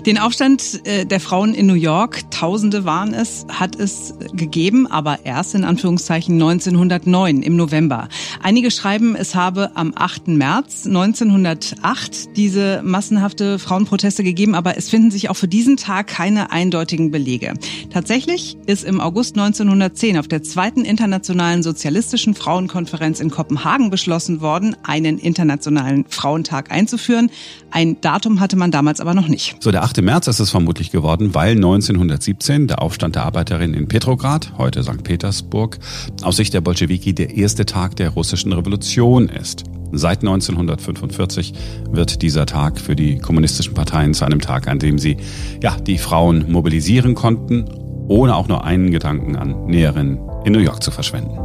den 0.05 0.17
Aufstand 0.17 0.81
äh, 0.85 1.05
der 1.05 1.21
Frauen 1.21 1.53
in 1.53 1.65
New 1.65 1.75
York, 1.75 2.29
Tausende 2.29 2.83
waren 2.83 3.13
es, 3.13 3.45
hat 3.47 3.77
es 3.77 4.13
gegeben, 4.33 4.85
aber 4.85 5.19
erst 5.23 5.55
in 5.55 5.63
Anführungszeichen 5.63 6.33
1909 6.33 7.41
im 7.41 7.55
November. 7.55 8.09
Einige 8.41 8.69
schreiben, 8.69 9.15
es 9.15 9.33
habe 9.33 9.71
am 9.75 9.93
8. 9.95 10.27
März 10.27 10.87
1908 10.87 12.35
diese 12.35 12.81
massenhafte 12.83 13.59
Frauenproteste 13.59 14.25
gegeben, 14.25 14.55
aber 14.55 14.77
es 14.77 14.89
finden 14.89 15.09
sich 15.09 15.29
auch 15.29 15.37
für 15.37 15.47
diesen 15.47 15.77
Tag 15.77 16.07
keine 16.07 16.51
eindeutigen 16.51 17.11
Belege. 17.11 17.53
Tatsächlich 17.89 18.57
ist 18.65 18.83
im 18.83 18.99
August 18.99 19.37
1910 19.37 20.17
auf 20.17 20.27
der 20.27 20.43
zweiten 20.43 20.83
internationalen 20.83 21.63
sozialistischen 21.63 22.33
Frauenkonferenz 22.33 23.21
in 23.21 23.29
Kopenhagen 23.29 23.89
beschlossen 23.89 24.41
worden, 24.41 24.75
einen 24.83 25.17
internationalen 25.17 26.03
Frauentag 26.09 26.71
einzuführen. 26.71 27.29
Ein 27.73 27.99
Datum 28.01 28.39
hatte 28.39 28.55
man 28.55 28.69
damals 28.69 29.01
aber 29.01 29.15
noch 29.15 29.27
nicht. 29.27 29.55
So, 29.59 29.71
der 29.71 29.83
8. 29.83 30.03
März 30.03 30.27
ist 30.27 30.39
es 30.39 30.51
vermutlich 30.51 30.91
geworden, 30.91 31.33
weil 31.33 31.55
1917 31.55 32.67
der 32.67 32.83
Aufstand 32.83 33.15
der 33.15 33.23
Arbeiterinnen 33.23 33.73
in 33.73 33.87
Petrograd, 33.87 34.53
heute 34.59 34.83
St. 34.83 35.03
Petersburg, 35.03 35.79
aus 36.21 36.35
Sicht 36.35 36.53
der 36.53 36.61
Bolschewiki 36.61 37.15
der 37.15 37.35
erste 37.35 37.65
Tag 37.65 37.95
der 37.95 38.11
russischen 38.11 38.53
Revolution 38.53 39.27
ist. 39.27 39.63
Seit 39.91 40.19
1945 40.19 41.53
wird 41.89 42.21
dieser 42.21 42.45
Tag 42.45 42.79
für 42.79 42.95
die 42.95 43.17
kommunistischen 43.17 43.73
Parteien 43.73 44.13
zu 44.13 44.23
einem 44.23 44.39
Tag, 44.39 44.67
an 44.67 44.77
dem 44.77 44.99
sie 44.99 45.17
ja, 45.63 45.75
die 45.75 45.97
Frauen 45.97 46.51
mobilisieren 46.51 47.15
konnten, 47.15 47.65
ohne 48.07 48.35
auch 48.35 48.47
nur 48.47 48.65
einen 48.65 48.91
Gedanken 48.91 49.35
an 49.35 49.65
Näherinnen 49.65 50.19
in 50.45 50.53
New 50.53 50.59
York 50.59 50.83
zu 50.83 50.91
verschwenden. 50.91 51.39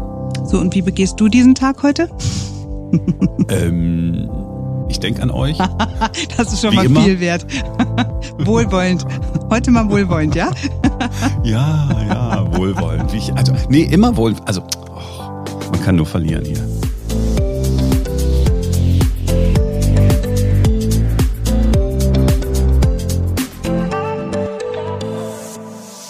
So, 0.45 0.59
und 0.59 0.75
wie 0.75 0.83
begehst 0.83 1.19
du 1.19 1.29
diesen 1.29 1.55
Tag 1.55 1.83
heute? 1.83 2.11
ähm, 3.49 4.29
ich 4.89 5.01
denke 5.01 5.23
an 5.23 5.31
euch. 5.31 5.59
das 6.37 6.53
ist 6.53 6.61
schon 6.61 6.73
Wie 6.73 6.77
mal 6.77 6.87
immer. 6.87 7.03
viel 7.03 7.21
wert. 7.21 7.47
wohlwollend. 8.39 9.05
Heute 9.51 9.71
mal 9.71 9.89
wohlwollend, 9.89 10.35
ja? 10.35 10.51
Ja, 11.45 11.89
ja, 12.09 12.57
wohlwollend. 12.57 13.15
Ich, 13.15 13.33
also, 13.35 13.53
nee, 13.69 13.83
immer 13.83 14.17
wohl. 14.17 14.35
Also, 14.47 14.63
oh, 14.91 15.71
man 15.71 15.81
kann 15.85 15.97
nur 15.97 16.07
verlieren 16.07 16.45
hier.– 16.45 16.67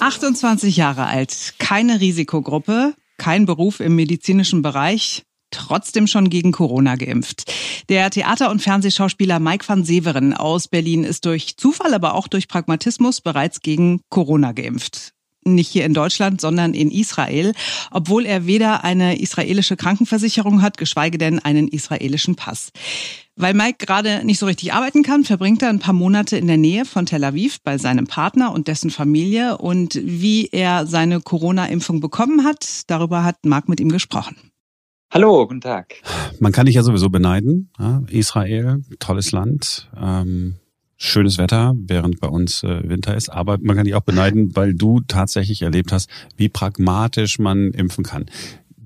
28 0.08 0.76
Jahre 0.78 1.06
alt, 1.06 1.54
keine 1.58 2.00
Risikogruppe, 2.00 2.94
kein 3.18 3.44
Beruf 3.44 3.80
im 3.80 3.94
medizinischen 3.94 4.62
Bereich, 4.62 5.24
trotzdem 5.50 6.06
schon 6.06 6.30
gegen 6.30 6.52
Corona 6.52 6.96
geimpft. 6.96 7.52
Der 7.88 8.10
Theater- 8.10 8.50
und 8.50 8.62
Fernsehschauspieler 8.62 9.40
Mike 9.40 9.68
van 9.68 9.84
Severen 9.84 10.34
aus 10.34 10.68
Berlin 10.68 11.04
ist 11.04 11.24
durch 11.24 11.56
Zufall, 11.56 11.94
aber 11.94 12.14
auch 12.14 12.28
durch 12.28 12.48
Pragmatismus 12.48 13.20
bereits 13.20 13.60
gegen 13.60 14.00
Corona 14.08 14.52
geimpft. 14.52 15.14
Nicht 15.44 15.70
hier 15.70 15.84
in 15.84 15.94
Deutschland, 15.94 16.40
sondern 16.40 16.74
in 16.74 16.90
Israel, 16.90 17.54
obwohl 17.90 18.26
er 18.26 18.46
weder 18.46 18.84
eine 18.84 19.18
israelische 19.20 19.76
Krankenversicherung 19.76 20.62
hat, 20.62 20.76
geschweige 20.76 21.16
denn 21.16 21.38
einen 21.38 21.68
israelischen 21.68 22.34
Pass. 22.34 22.70
Weil 23.36 23.54
Mike 23.54 23.86
gerade 23.86 24.24
nicht 24.24 24.40
so 24.40 24.46
richtig 24.46 24.72
arbeiten 24.72 25.04
kann, 25.04 25.24
verbringt 25.24 25.62
er 25.62 25.68
ein 25.68 25.78
paar 25.78 25.94
Monate 25.94 26.36
in 26.36 26.48
der 26.48 26.56
Nähe 26.56 26.84
von 26.84 27.06
Tel 27.06 27.22
Aviv 27.22 27.60
bei 27.62 27.78
seinem 27.78 28.08
Partner 28.08 28.52
und 28.52 28.66
dessen 28.66 28.90
Familie. 28.90 29.58
Und 29.58 29.98
wie 30.02 30.48
er 30.48 30.88
seine 30.88 31.20
Corona-Impfung 31.20 32.00
bekommen 32.00 32.44
hat, 32.44 32.82
darüber 32.88 33.22
hat 33.22 33.36
Marc 33.46 33.68
mit 33.68 33.78
ihm 33.78 33.90
gesprochen. 33.90 34.47
Hallo, 35.10 35.46
guten 35.46 35.62
Tag. 35.62 35.94
Man 36.38 36.52
kann 36.52 36.66
dich 36.66 36.74
ja 36.74 36.82
sowieso 36.82 37.08
beneiden. 37.08 37.70
Israel, 38.10 38.82
tolles 38.98 39.32
Land, 39.32 39.88
ähm, 39.98 40.56
schönes 40.98 41.38
Wetter, 41.38 41.74
während 41.78 42.20
bei 42.20 42.28
uns 42.28 42.62
äh, 42.62 42.86
Winter 42.86 43.16
ist. 43.16 43.30
Aber 43.30 43.56
man 43.58 43.74
kann 43.74 43.86
dich 43.86 43.94
auch 43.94 44.02
beneiden, 44.02 44.54
weil 44.54 44.74
du 44.74 45.00
tatsächlich 45.00 45.62
erlebt 45.62 45.92
hast, 45.92 46.10
wie 46.36 46.50
pragmatisch 46.50 47.38
man 47.38 47.70
impfen 47.70 48.04
kann. 48.04 48.26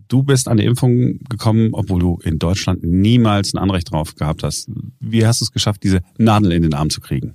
Du 0.06 0.22
bist 0.22 0.46
an 0.46 0.58
die 0.58 0.64
Impfung 0.64 1.18
gekommen, 1.28 1.70
obwohl 1.72 1.98
du 1.98 2.18
in 2.22 2.38
Deutschland 2.38 2.84
niemals 2.84 3.52
ein 3.52 3.58
Anrecht 3.58 3.90
drauf 3.90 4.14
gehabt 4.14 4.44
hast. 4.44 4.70
Wie 5.00 5.26
hast 5.26 5.40
du 5.40 5.46
es 5.46 5.50
geschafft, 5.50 5.82
diese 5.82 6.02
Nadel 6.18 6.52
in 6.52 6.62
den 6.62 6.74
Arm 6.74 6.90
zu 6.90 7.00
kriegen? 7.00 7.34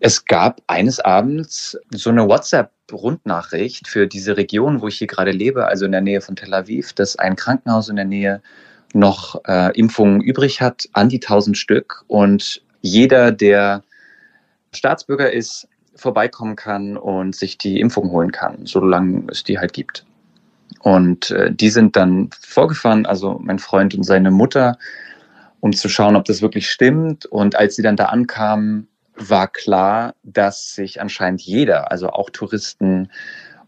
Es 0.00 0.24
gab 0.24 0.62
eines 0.66 1.00
Abends 1.00 1.78
so 1.90 2.10
eine 2.10 2.28
WhatsApp-Rundnachricht 2.28 3.88
für 3.88 4.06
diese 4.06 4.36
Region, 4.36 4.80
wo 4.80 4.88
ich 4.88 4.98
hier 4.98 5.06
gerade 5.06 5.32
lebe, 5.32 5.66
also 5.66 5.86
in 5.86 5.92
der 5.92 6.00
Nähe 6.00 6.20
von 6.20 6.36
Tel 6.36 6.54
Aviv, 6.54 6.92
dass 6.92 7.16
ein 7.16 7.36
Krankenhaus 7.36 7.88
in 7.88 7.96
der 7.96 8.04
Nähe 8.04 8.42
noch 8.94 9.40
äh, 9.46 9.76
Impfungen 9.78 10.20
übrig 10.20 10.60
hat, 10.60 10.88
an 10.92 11.08
die 11.08 11.20
1000 11.20 11.58
Stück. 11.58 12.04
Und 12.06 12.62
jeder, 12.80 13.32
der 13.32 13.82
Staatsbürger 14.72 15.32
ist, 15.32 15.68
vorbeikommen 15.94 16.54
kann 16.54 16.96
und 16.96 17.34
sich 17.34 17.58
die 17.58 17.80
Impfung 17.80 18.10
holen 18.10 18.30
kann, 18.30 18.66
solange 18.66 19.24
es 19.30 19.42
die 19.42 19.58
halt 19.58 19.72
gibt. 19.72 20.06
Und 20.80 21.32
äh, 21.32 21.52
die 21.52 21.70
sind 21.70 21.96
dann 21.96 22.30
vorgefahren, 22.40 23.04
also 23.04 23.40
mein 23.42 23.58
Freund 23.58 23.94
und 23.94 24.04
seine 24.04 24.30
Mutter, 24.30 24.78
um 25.60 25.72
zu 25.72 25.88
schauen, 25.88 26.14
ob 26.14 26.24
das 26.24 26.40
wirklich 26.40 26.70
stimmt. 26.70 27.26
Und 27.26 27.56
als 27.56 27.74
sie 27.74 27.82
dann 27.82 27.96
da 27.96 28.06
ankamen, 28.06 28.86
war 29.18 29.48
klar, 29.48 30.14
dass 30.22 30.74
sich 30.74 31.00
anscheinend 31.00 31.40
jeder, 31.42 31.90
also 31.90 32.10
auch 32.10 32.30
Touristen 32.30 33.10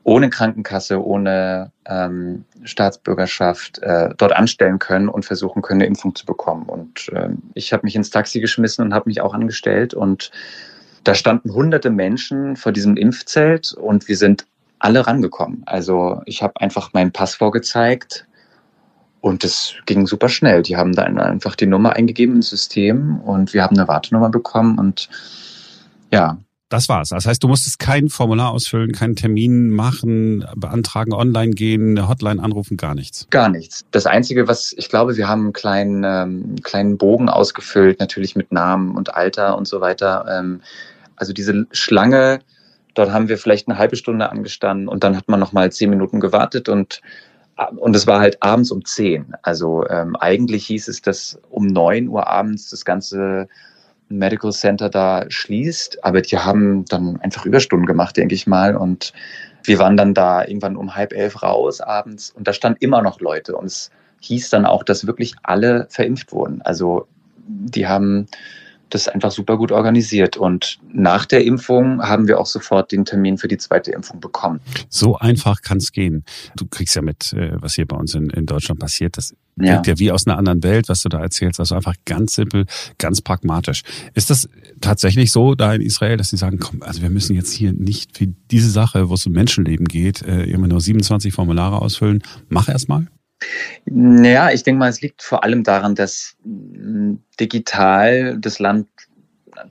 ohne 0.02 0.30
Krankenkasse, 0.30 1.04
ohne 1.04 1.72
ähm, 1.86 2.44
Staatsbürgerschaft 2.64 3.80
äh, 3.82 4.10
dort 4.16 4.32
anstellen 4.32 4.78
können 4.78 5.08
und 5.08 5.24
versuchen 5.24 5.62
können, 5.62 5.80
eine 5.80 5.88
Impfung 5.88 6.14
zu 6.14 6.24
bekommen. 6.24 6.64
Und 6.64 7.10
ähm, 7.14 7.42
ich 7.54 7.72
habe 7.72 7.84
mich 7.84 7.96
ins 7.96 8.10
Taxi 8.10 8.40
geschmissen 8.40 8.84
und 8.84 8.94
habe 8.94 9.08
mich 9.08 9.20
auch 9.20 9.34
angestellt. 9.34 9.92
Und 9.92 10.30
da 11.04 11.14
standen 11.14 11.52
hunderte 11.52 11.90
Menschen 11.90 12.56
vor 12.56 12.72
diesem 12.72 12.96
Impfzelt 12.96 13.74
und 13.74 14.08
wir 14.08 14.16
sind 14.16 14.46
alle 14.78 15.06
rangekommen. 15.06 15.62
Also 15.66 16.22
ich 16.24 16.42
habe 16.42 16.58
einfach 16.60 16.92
meinen 16.94 17.12
Pass 17.12 17.34
vorgezeigt 17.34 18.26
und 19.20 19.44
es 19.44 19.74
ging 19.86 20.06
super 20.06 20.28
schnell. 20.28 20.62
Die 20.62 20.76
haben 20.76 20.92
dann 20.94 21.18
einfach 21.18 21.54
die 21.54 21.66
Nummer 21.66 21.94
eingegeben 21.94 22.36
ins 22.36 22.50
System 22.50 23.20
und 23.20 23.52
wir 23.54 23.62
haben 23.62 23.76
eine 23.76 23.88
Wartenummer 23.88 24.30
bekommen 24.30 24.78
und 24.78 25.08
ja, 26.10 26.38
Das 26.70 26.88
war's. 26.88 27.08
Das 27.08 27.26
heißt, 27.26 27.42
du 27.42 27.48
musstest 27.48 27.80
kein 27.80 28.08
Formular 28.08 28.52
ausfüllen, 28.52 28.92
keinen 28.92 29.16
Termin 29.16 29.70
machen, 29.70 30.46
beantragen, 30.54 31.12
online 31.12 31.52
gehen, 31.52 31.98
eine 31.98 32.08
Hotline 32.08 32.40
anrufen, 32.42 32.76
gar 32.76 32.94
nichts. 32.94 33.26
Gar 33.30 33.48
nichts. 33.48 33.84
Das 33.90 34.06
Einzige, 34.06 34.46
was 34.46 34.72
ich 34.76 34.88
glaube, 34.88 35.16
wir 35.16 35.26
haben 35.26 35.42
einen 35.42 35.52
kleinen, 35.52 36.04
ähm, 36.04 36.54
kleinen 36.62 36.96
Bogen 36.96 37.28
ausgefüllt, 37.28 37.98
natürlich 37.98 38.36
mit 38.36 38.52
Namen 38.52 38.94
und 38.96 39.14
Alter 39.14 39.58
und 39.58 39.66
so 39.66 39.80
weiter. 39.80 40.26
Ähm, 40.30 40.60
also 41.16 41.32
diese 41.32 41.66
Schlange, 41.72 42.38
dort 42.94 43.10
haben 43.10 43.28
wir 43.28 43.36
vielleicht 43.36 43.68
eine 43.68 43.76
halbe 43.76 43.96
Stunde 43.96 44.30
angestanden 44.30 44.86
und 44.88 45.02
dann 45.02 45.16
hat 45.16 45.28
man 45.28 45.40
noch 45.40 45.52
mal 45.52 45.72
zehn 45.72 45.90
Minuten 45.90 46.20
gewartet 46.20 46.68
und 46.68 47.00
und 47.68 47.94
es 47.94 48.06
war 48.06 48.20
halt 48.20 48.42
abends 48.42 48.70
um 48.70 48.84
zehn. 48.84 49.34
Also 49.42 49.86
ähm, 49.88 50.16
eigentlich 50.16 50.66
hieß 50.66 50.88
es, 50.88 51.02
dass 51.02 51.38
um 51.50 51.66
neun 51.66 52.08
Uhr 52.08 52.26
abends 52.26 52.70
das 52.70 52.84
ganze 52.84 53.48
Medical 54.08 54.52
Center 54.52 54.88
da 54.88 55.24
schließt. 55.28 56.04
Aber 56.04 56.20
die 56.20 56.38
haben 56.38 56.84
dann 56.86 57.20
einfach 57.20 57.44
Überstunden 57.44 57.86
gemacht, 57.86 58.16
denke 58.16 58.34
ich 58.34 58.46
mal. 58.46 58.76
Und 58.76 59.12
wir 59.64 59.78
waren 59.78 59.96
dann 59.96 60.14
da 60.14 60.44
irgendwann 60.44 60.76
um 60.76 60.94
halb 60.94 61.12
elf 61.12 61.42
raus 61.42 61.80
abends 61.80 62.30
und 62.30 62.48
da 62.48 62.52
stand 62.52 62.80
immer 62.82 63.02
noch 63.02 63.20
Leute. 63.20 63.56
Und 63.56 63.66
es 63.66 63.90
hieß 64.20 64.50
dann 64.50 64.66
auch, 64.66 64.82
dass 64.82 65.06
wirklich 65.06 65.34
alle 65.42 65.86
verimpft 65.90 66.32
wurden. 66.32 66.62
Also 66.62 67.06
die 67.46 67.86
haben 67.86 68.26
das 68.94 69.08
einfach 69.08 69.30
super 69.30 69.56
gut 69.56 69.72
organisiert. 69.72 70.36
Und 70.36 70.78
nach 70.92 71.26
der 71.26 71.44
Impfung 71.44 72.02
haben 72.02 72.28
wir 72.28 72.38
auch 72.38 72.46
sofort 72.46 72.92
den 72.92 73.04
Termin 73.04 73.38
für 73.38 73.48
die 73.48 73.58
zweite 73.58 73.92
Impfung 73.92 74.20
bekommen. 74.20 74.60
So 74.88 75.16
einfach 75.16 75.62
kann 75.62 75.78
es 75.78 75.92
gehen. 75.92 76.24
Du 76.56 76.66
kriegst 76.66 76.94
ja 76.96 77.02
mit, 77.02 77.32
äh, 77.32 77.52
was 77.60 77.74
hier 77.74 77.86
bei 77.86 77.96
uns 77.96 78.14
in, 78.14 78.30
in 78.30 78.46
Deutschland 78.46 78.80
passiert. 78.80 79.16
Das 79.16 79.34
ja. 79.56 79.82
ja 79.84 79.98
wie 79.98 80.12
aus 80.12 80.26
einer 80.26 80.38
anderen 80.38 80.62
Welt, 80.62 80.88
was 80.88 81.02
du 81.02 81.08
da 81.08 81.20
erzählst. 81.20 81.60
Also 81.60 81.74
einfach 81.74 81.94
ganz 82.04 82.34
simpel, 82.34 82.66
ganz 82.98 83.20
pragmatisch. 83.20 83.82
Ist 84.14 84.30
das 84.30 84.48
tatsächlich 84.80 85.32
so 85.32 85.54
da 85.54 85.74
in 85.74 85.82
Israel, 85.82 86.16
dass 86.16 86.30
sie 86.30 86.36
sagen, 86.36 86.58
komm, 86.58 86.82
also 86.82 87.02
wir 87.02 87.10
müssen 87.10 87.34
jetzt 87.34 87.52
hier 87.52 87.72
nicht 87.72 88.16
für 88.16 88.26
diese 88.50 88.70
Sache, 88.70 89.08
wo 89.08 89.14
es 89.14 89.26
um 89.26 89.32
Menschenleben 89.32 89.86
geht, 89.86 90.22
äh, 90.22 90.44
immer 90.44 90.68
nur 90.68 90.80
27 90.80 91.32
Formulare 91.32 91.80
ausfüllen. 91.80 92.22
Mach 92.48 92.68
erst 92.68 92.88
mal. 92.88 93.06
Naja, 93.86 94.50
ich 94.50 94.62
denke 94.62 94.78
mal, 94.78 94.90
es 94.90 95.00
liegt 95.00 95.22
vor 95.22 95.44
allem 95.44 95.64
daran, 95.64 95.94
dass 95.94 96.36
mm, 96.44 97.14
digital 97.38 98.36
das 98.38 98.58
Land 98.58 98.88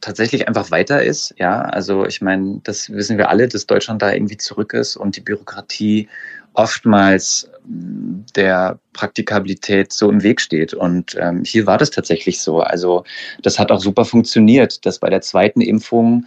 tatsächlich 0.02 0.48
einfach 0.48 0.72
weiter 0.72 1.04
ist. 1.04 1.34
Ja, 1.38 1.62
also 1.62 2.06
ich 2.06 2.22
meine, 2.22 2.62
das 2.64 2.90
wissen 2.90 3.18
wir 3.18 3.30
alle, 3.30 3.48
dass 3.48 3.66
Deutschland 3.66 4.02
da 4.02 4.12
irgendwie 4.12 4.38
zurück 4.38 4.74
ist 4.74 4.96
und 4.96 5.16
die 5.16 5.22
Bürokratie 5.22 6.08
oftmals 6.54 7.50
mm, 7.66 8.22
der 8.36 8.80
Praktikabilität 8.94 9.94
so 9.94 10.10
im 10.10 10.24
Weg 10.24 10.42
steht. 10.42 10.74
Und 10.74 11.16
ähm, 11.20 11.44
hier 11.46 11.66
war 11.66 11.78
das 11.78 11.92
tatsächlich 11.92 12.42
so. 12.42 12.62
Also 12.62 13.04
das 13.44 13.60
hat 13.60 13.72
auch 13.72 13.80
super 13.80 14.06
funktioniert, 14.06 14.86
dass 14.86 15.00
bei 15.00 15.10
der 15.10 15.22
zweiten 15.22 15.62
Impfung 15.62 16.26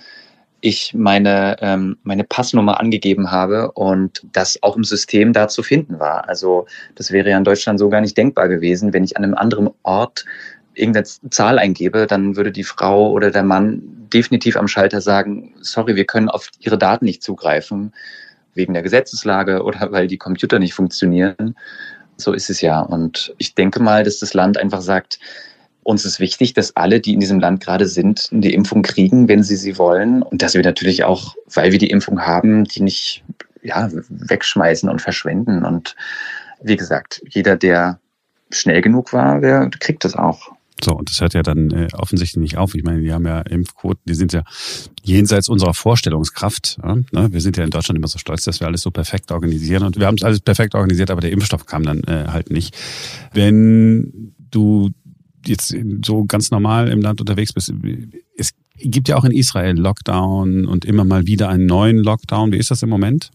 ich 0.65 0.95
meine, 0.95 1.57
ähm, 1.61 1.99
meine 2.05 2.23
Passnummer 2.23 2.79
angegeben 2.79 3.33
habe 3.33 3.73
und 3.73 4.25
das 4.33 4.63
auch 4.63 4.77
im 4.77 4.85
System 4.85 5.33
da 5.33 5.49
zu 5.49 5.65
finden 5.65 5.99
war. 5.99 6.29
Also 6.29 6.67
das 6.95 7.11
wäre 7.11 7.29
ja 7.29 7.37
in 7.37 7.43
Deutschland 7.43 7.81
so 7.81 7.89
gar 7.89 8.01
nicht 8.01 8.17
denkbar 8.17 8.49
gewesen. 8.49 8.93
Wenn 8.93 9.03
ich 9.03 9.17
an 9.17 9.25
einem 9.25 9.35
anderen 9.35 9.71
Ort 9.83 10.25
irgendeine 10.75 11.05
Zahl 11.31 11.59
eingebe, 11.59 12.07
dann 12.07 12.37
würde 12.37 12.53
die 12.53 12.63
Frau 12.63 13.11
oder 13.11 13.33
der 13.33 13.43
Mann 13.43 13.83
definitiv 14.13 14.57
am 14.57 14.69
Schalter 14.69 15.01
sagen, 15.01 15.53
sorry, 15.61 15.97
wir 15.97 16.05
können 16.05 16.29
auf 16.29 16.49
Ihre 16.61 16.79
Daten 16.79 17.07
nicht 17.07 17.25
zugreifen, 17.25 17.93
wegen 18.55 18.73
der 18.73 18.85
Gesetzeslage 18.85 19.65
oder 19.65 19.91
weil 19.91 20.07
die 20.07 20.19
Computer 20.19 20.61
nicht 20.61 20.75
funktionieren. 20.75 21.57
So 22.19 22.33
ist 22.33 22.51
es 22.51 22.61
ja. 22.61 22.81
Und 22.81 23.35
ich 23.39 23.57
denke 23.57 23.83
mal, 23.83 24.05
dass 24.05 24.21
das 24.21 24.33
Land 24.33 24.59
einfach 24.59 24.81
sagt, 24.81 25.19
uns 25.85 26.05
ist 26.05 26.21
wichtig, 26.21 26.55
dass 26.55 26.77
alle, 26.77 27.01
die 27.01 27.15
in 27.15 27.21
diesem 27.21 27.41
Land 27.41 27.63
gerade 27.63 27.87
sind, 27.87 28.29
die 28.31 28.55
Impfung 28.55 28.83
kriegen, 28.83 29.29
wenn 29.29 29.43
sie 29.43 29.57
sie 29.57 29.79
wollen. 29.79 30.23
Und 30.23 30.43
dass 30.43 30.55
wir 30.55 30.63
natürlich 30.63 31.05
auch, 31.05 31.35
weil 31.53 31.73
wir 31.73 31.79
die 31.79 31.91
Impfung 31.91 32.21
haben, 32.21 32.65
die 32.65 32.83
nicht 32.83 33.25
ja, 33.63 33.89
wegschmeißen 34.09 34.89
und 34.89 35.01
verschwenden. 35.01 35.65
Und 35.65 35.97
wie 36.63 36.77
gesagt, 36.77 37.23
jeder, 37.29 37.57
der 37.57 37.99
schnell 38.51 38.83
genug 38.83 39.13
war, 39.13 39.41
der 39.41 39.71
kriegt 39.71 40.05
das 40.05 40.15
auch. 40.15 40.53
So, 40.85 40.97
und 40.97 41.09
das 41.11 41.21
hört 41.21 41.35
ja 41.35 41.43
dann 41.43 41.71
äh, 41.71 41.89
offensichtlich 41.93 42.41
nicht 42.41 42.57
auf. 42.57 42.75
Ich 42.75 42.83
meine, 42.83 43.01
die 43.01 43.13
haben 43.13 43.25
ja 43.25 43.41
Impfquoten, 43.43 44.03
die 44.05 44.15
sind 44.15 44.33
ja 44.33 44.43
jenseits 45.03 45.49
unserer 45.49 45.75
Vorstellungskraft. 45.75 46.79
Ja? 46.83 46.97
Ne? 47.13 47.33
Wir 47.33 47.41
sind 47.41 47.57
ja 47.57 47.65
in 47.65 47.71
Deutschland 47.71 47.99
immer 47.99 48.09
so 48.09 48.19
stolz, 48.19 48.45
dass 48.45 48.59
wir 48.59 48.67
alles 48.67 48.83
so 48.83 48.91
perfekt 48.91 49.31
organisieren. 49.31 49.85
Und 49.85 49.99
wir 49.99 50.07
haben 50.07 50.17
es 50.17 50.25
alles 50.25 50.41
perfekt 50.41 50.75
organisiert, 50.75 51.11
aber 51.11 51.21
der 51.21 51.31
Impfstoff 51.31 51.67
kam 51.67 51.85
dann 51.85 52.03
äh, 52.05 52.27
halt 52.29 52.51
nicht. 52.51 52.77
Wenn 53.33 54.35
du 54.51 54.91
jetzt 55.47 55.75
so 56.05 56.25
ganz 56.25 56.51
normal 56.51 56.89
im 56.89 57.01
Land 57.01 57.21
unterwegs 57.21 57.53
bist, 57.53 57.73
es 58.37 58.53
gibt 58.77 59.09
ja 59.09 59.17
auch 59.17 59.25
in 59.25 59.33
Israel 59.33 59.77
Lockdown 59.77 60.67
und 60.67 60.85
immer 60.85 61.05
mal 61.05 61.27
wieder 61.27 61.49
einen 61.49 61.67
neuen 61.67 61.99
Lockdown. 61.99 62.53
Wie 62.53 62.59
ist 62.59 62.71
das 62.71 62.83
im 62.83 62.89
Moment? 62.89 63.31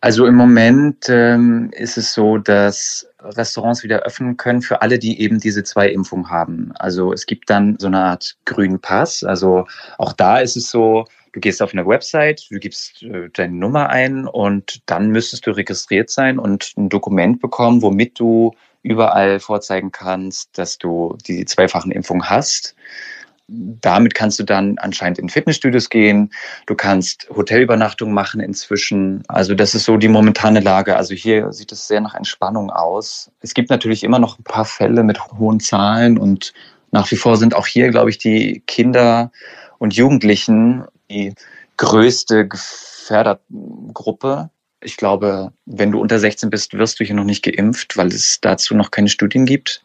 Also 0.00 0.26
im 0.26 0.34
Moment 0.34 1.06
ähm, 1.08 1.70
ist 1.72 1.96
es 1.96 2.12
so, 2.12 2.36
dass 2.36 3.06
Restaurants 3.20 3.82
wieder 3.82 4.00
öffnen 4.00 4.36
können 4.36 4.60
für 4.60 4.82
alle, 4.82 4.98
die 4.98 5.18
eben 5.18 5.40
diese 5.40 5.64
zwei 5.64 5.88
Impfungen 5.88 6.28
haben. 6.28 6.72
Also 6.74 7.12
es 7.12 7.24
gibt 7.24 7.48
dann 7.48 7.78
so 7.78 7.86
eine 7.86 8.00
Art 8.00 8.36
grünen 8.44 8.80
Pass. 8.80 9.24
Also 9.24 9.66
auch 9.96 10.12
da 10.12 10.40
ist 10.40 10.56
es 10.56 10.70
so, 10.70 11.06
du 11.32 11.40
gehst 11.40 11.62
auf 11.62 11.72
eine 11.72 11.86
Website, 11.86 12.46
du 12.50 12.58
gibst 12.58 13.02
äh, 13.02 13.30
deine 13.32 13.54
Nummer 13.54 13.88
ein 13.88 14.26
und 14.26 14.82
dann 14.84 15.08
müsstest 15.08 15.46
du 15.46 15.52
registriert 15.52 16.10
sein 16.10 16.38
und 16.38 16.74
ein 16.76 16.90
Dokument 16.90 17.40
bekommen, 17.40 17.80
womit 17.80 18.20
du 18.20 18.52
überall 18.84 19.40
vorzeigen 19.40 19.90
kannst, 19.90 20.56
dass 20.56 20.78
du 20.78 21.18
die 21.26 21.44
zweifachen 21.44 21.90
Impfungen 21.90 22.30
hast. 22.30 22.76
Damit 23.48 24.14
kannst 24.14 24.38
du 24.38 24.44
dann 24.44 24.78
anscheinend 24.78 25.18
in 25.18 25.28
Fitnessstudios 25.28 25.90
gehen. 25.90 26.32
Du 26.66 26.74
kannst 26.74 27.28
Hotelübernachtungen 27.34 28.14
machen 28.14 28.40
inzwischen. 28.40 29.22
Also 29.28 29.54
das 29.54 29.74
ist 29.74 29.84
so 29.84 29.96
die 29.96 30.08
momentane 30.08 30.60
Lage. 30.60 30.96
Also 30.96 31.14
hier 31.14 31.52
sieht 31.52 31.72
es 31.72 31.88
sehr 31.88 32.00
nach 32.00 32.14
Entspannung 32.14 32.70
aus. 32.70 33.30
Es 33.40 33.52
gibt 33.52 33.70
natürlich 33.70 34.04
immer 34.04 34.18
noch 34.18 34.38
ein 34.38 34.44
paar 34.44 34.64
Fälle 34.64 35.02
mit 35.02 35.20
hohen 35.38 35.60
Zahlen 35.60 36.16
und 36.16 36.54
nach 36.90 37.10
wie 37.10 37.16
vor 37.16 37.36
sind 37.36 37.54
auch 37.54 37.66
hier, 37.66 37.90
glaube 37.90 38.08
ich, 38.08 38.18
die 38.18 38.62
Kinder 38.66 39.30
und 39.78 39.94
Jugendlichen 39.94 40.84
die 41.10 41.34
größte 41.76 42.46
Gefährdergruppe. 42.46 44.50
Ich 44.84 44.96
glaube, 44.96 45.52
wenn 45.64 45.90
du 45.90 46.00
unter 46.00 46.18
16 46.18 46.50
bist, 46.50 46.74
wirst 46.74 47.00
du 47.00 47.04
hier 47.04 47.14
noch 47.14 47.24
nicht 47.24 47.42
geimpft, 47.42 47.96
weil 47.96 48.08
es 48.08 48.40
dazu 48.40 48.74
noch 48.74 48.90
keine 48.90 49.08
Studien 49.08 49.46
gibt. 49.46 49.82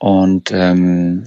Und 0.00 0.52
ähm, 0.52 1.24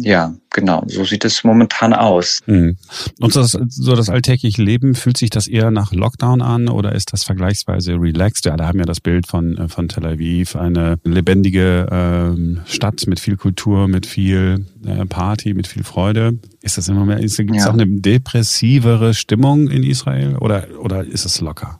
ja, 0.00 0.34
genau, 0.50 0.82
so 0.88 1.04
sieht 1.04 1.24
es 1.24 1.44
momentan 1.44 1.92
aus. 1.92 2.40
Mhm. 2.46 2.76
Und 3.20 3.36
das, 3.36 3.56
so 3.68 3.94
das 3.94 4.08
alltägliche 4.08 4.60
Leben, 4.60 4.96
fühlt 4.96 5.16
sich 5.16 5.30
das 5.30 5.46
eher 5.46 5.70
nach 5.70 5.92
Lockdown 5.92 6.42
an 6.42 6.68
oder 6.68 6.96
ist 6.96 7.12
das 7.12 7.22
vergleichsweise 7.22 7.92
relaxed? 7.92 8.44
Ja, 8.44 8.56
da 8.56 8.66
haben 8.66 8.80
wir 8.80 8.86
das 8.86 9.00
Bild 9.00 9.28
von, 9.28 9.56
äh, 9.56 9.68
von 9.68 9.88
Tel 9.88 10.04
Aviv, 10.04 10.56
eine 10.56 10.98
lebendige 11.04 11.86
ähm, 11.92 12.60
Stadt 12.66 13.06
mit 13.06 13.20
viel 13.20 13.36
Kultur, 13.36 13.86
mit 13.86 14.04
viel 14.04 14.66
äh, 14.84 15.06
Party, 15.06 15.54
mit 15.54 15.68
viel 15.68 15.84
Freude. 15.84 16.40
Ist 16.60 16.76
das 16.76 16.88
im 16.88 16.96
Moment, 16.96 17.20
gibt 17.20 17.54
es 17.54 17.64
ja. 17.64 17.70
auch 17.70 17.74
eine 17.74 17.86
depressivere 17.86 19.14
Stimmung 19.14 19.68
in 19.68 19.84
Israel 19.84 20.36
oder, 20.38 20.66
oder 20.80 21.04
ist 21.04 21.24
es 21.24 21.40
locker? 21.40 21.78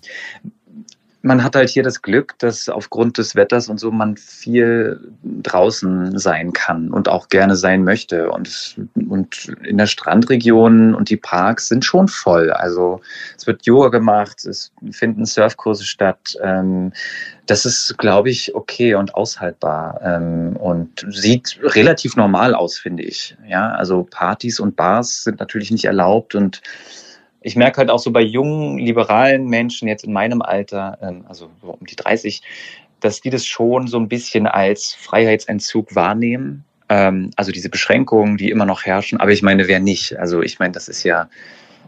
Man 1.28 1.44
hat 1.44 1.54
halt 1.54 1.68
hier 1.68 1.82
das 1.82 2.00
Glück, 2.00 2.34
dass 2.38 2.70
aufgrund 2.70 3.18
des 3.18 3.36
Wetters 3.36 3.68
und 3.68 3.78
so 3.78 3.90
man 3.90 4.16
viel 4.16 4.98
draußen 5.22 6.18
sein 6.18 6.54
kann 6.54 6.90
und 6.90 7.10
auch 7.10 7.28
gerne 7.28 7.54
sein 7.54 7.84
möchte. 7.84 8.30
Und, 8.30 8.76
und 8.94 9.52
in 9.62 9.76
der 9.76 9.86
Strandregion 9.86 10.94
und 10.94 11.10
die 11.10 11.18
Parks 11.18 11.68
sind 11.68 11.84
schon 11.84 12.08
voll. 12.08 12.50
Also 12.50 13.02
es 13.36 13.46
wird 13.46 13.66
Yoga 13.66 13.88
gemacht, 13.88 14.46
es 14.46 14.72
finden 14.90 15.26
Surfkurse 15.26 15.84
statt. 15.84 16.34
Ähm, 16.42 16.94
das 17.44 17.66
ist, 17.66 17.98
glaube 17.98 18.30
ich, 18.30 18.54
okay 18.54 18.94
und 18.94 19.14
aushaltbar 19.14 20.00
ähm, 20.02 20.56
und 20.56 21.04
sieht 21.10 21.58
relativ 21.62 22.16
normal 22.16 22.54
aus, 22.54 22.78
finde 22.78 23.02
ich. 23.02 23.36
Ja, 23.46 23.72
also 23.72 24.02
Partys 24.10 24.60
und 24.60 24.76
Bars 24.76 25.24
sind 25.24 25.40
natürlich 25.40 25.70
nicht 25.70 25.84
erlaubt 25.84 26.34
und 26.34 26.62
ich 27.40 27.56
merke 27.56 27.78
halt 27.78 27.90
auch 27.90 27.98
so 27.98 28.10
bei 28.10 28.20
jungen, 28.20 28.78
liberalen 28.78 29.46
Menschen 29.46 29.88
jetzt 29.88 30.04
in 30.04 30.12
meinem 30.12 30.42
Alter, 30.42 30.98
ähm, 31.02 31.24
also 31.28 31.50
so 31.62 31.70
um 31.70 31.86
die 31.86 31.96
30, 31.96 32.42
dass 33.00 33.20
die 33.20 33.30
das 33.30 33.46
schon 33.46 33.86
so 33.86 33.98
ein 33.98 34.08
bisschen 34.08 34.46
als 34.46 34.94
Freiheitsentzug 34.94 35.94
wahrnehmen. 35.94 36.64
Ähm, 36.88 37.30
also 37.36 37.52
diese 37.52 37.68
Beschränkungen, 37.68 38.36
die 38.36 38.50
immer 38.50 38.64
noch 38.64 38.84
herrschen. 38.84 39.20
Aber 39.20 39.30
ich 39.30 39.42
meine, 39.42 39.68
wer 39.68 39.78
nicht? 39.78 40.18
Also 40.18 40.42
ich 40.42 40.58
meine, 40.58 40.72
das 40.72 40.88
ist 40.88 41.04
ja 41.04 41.28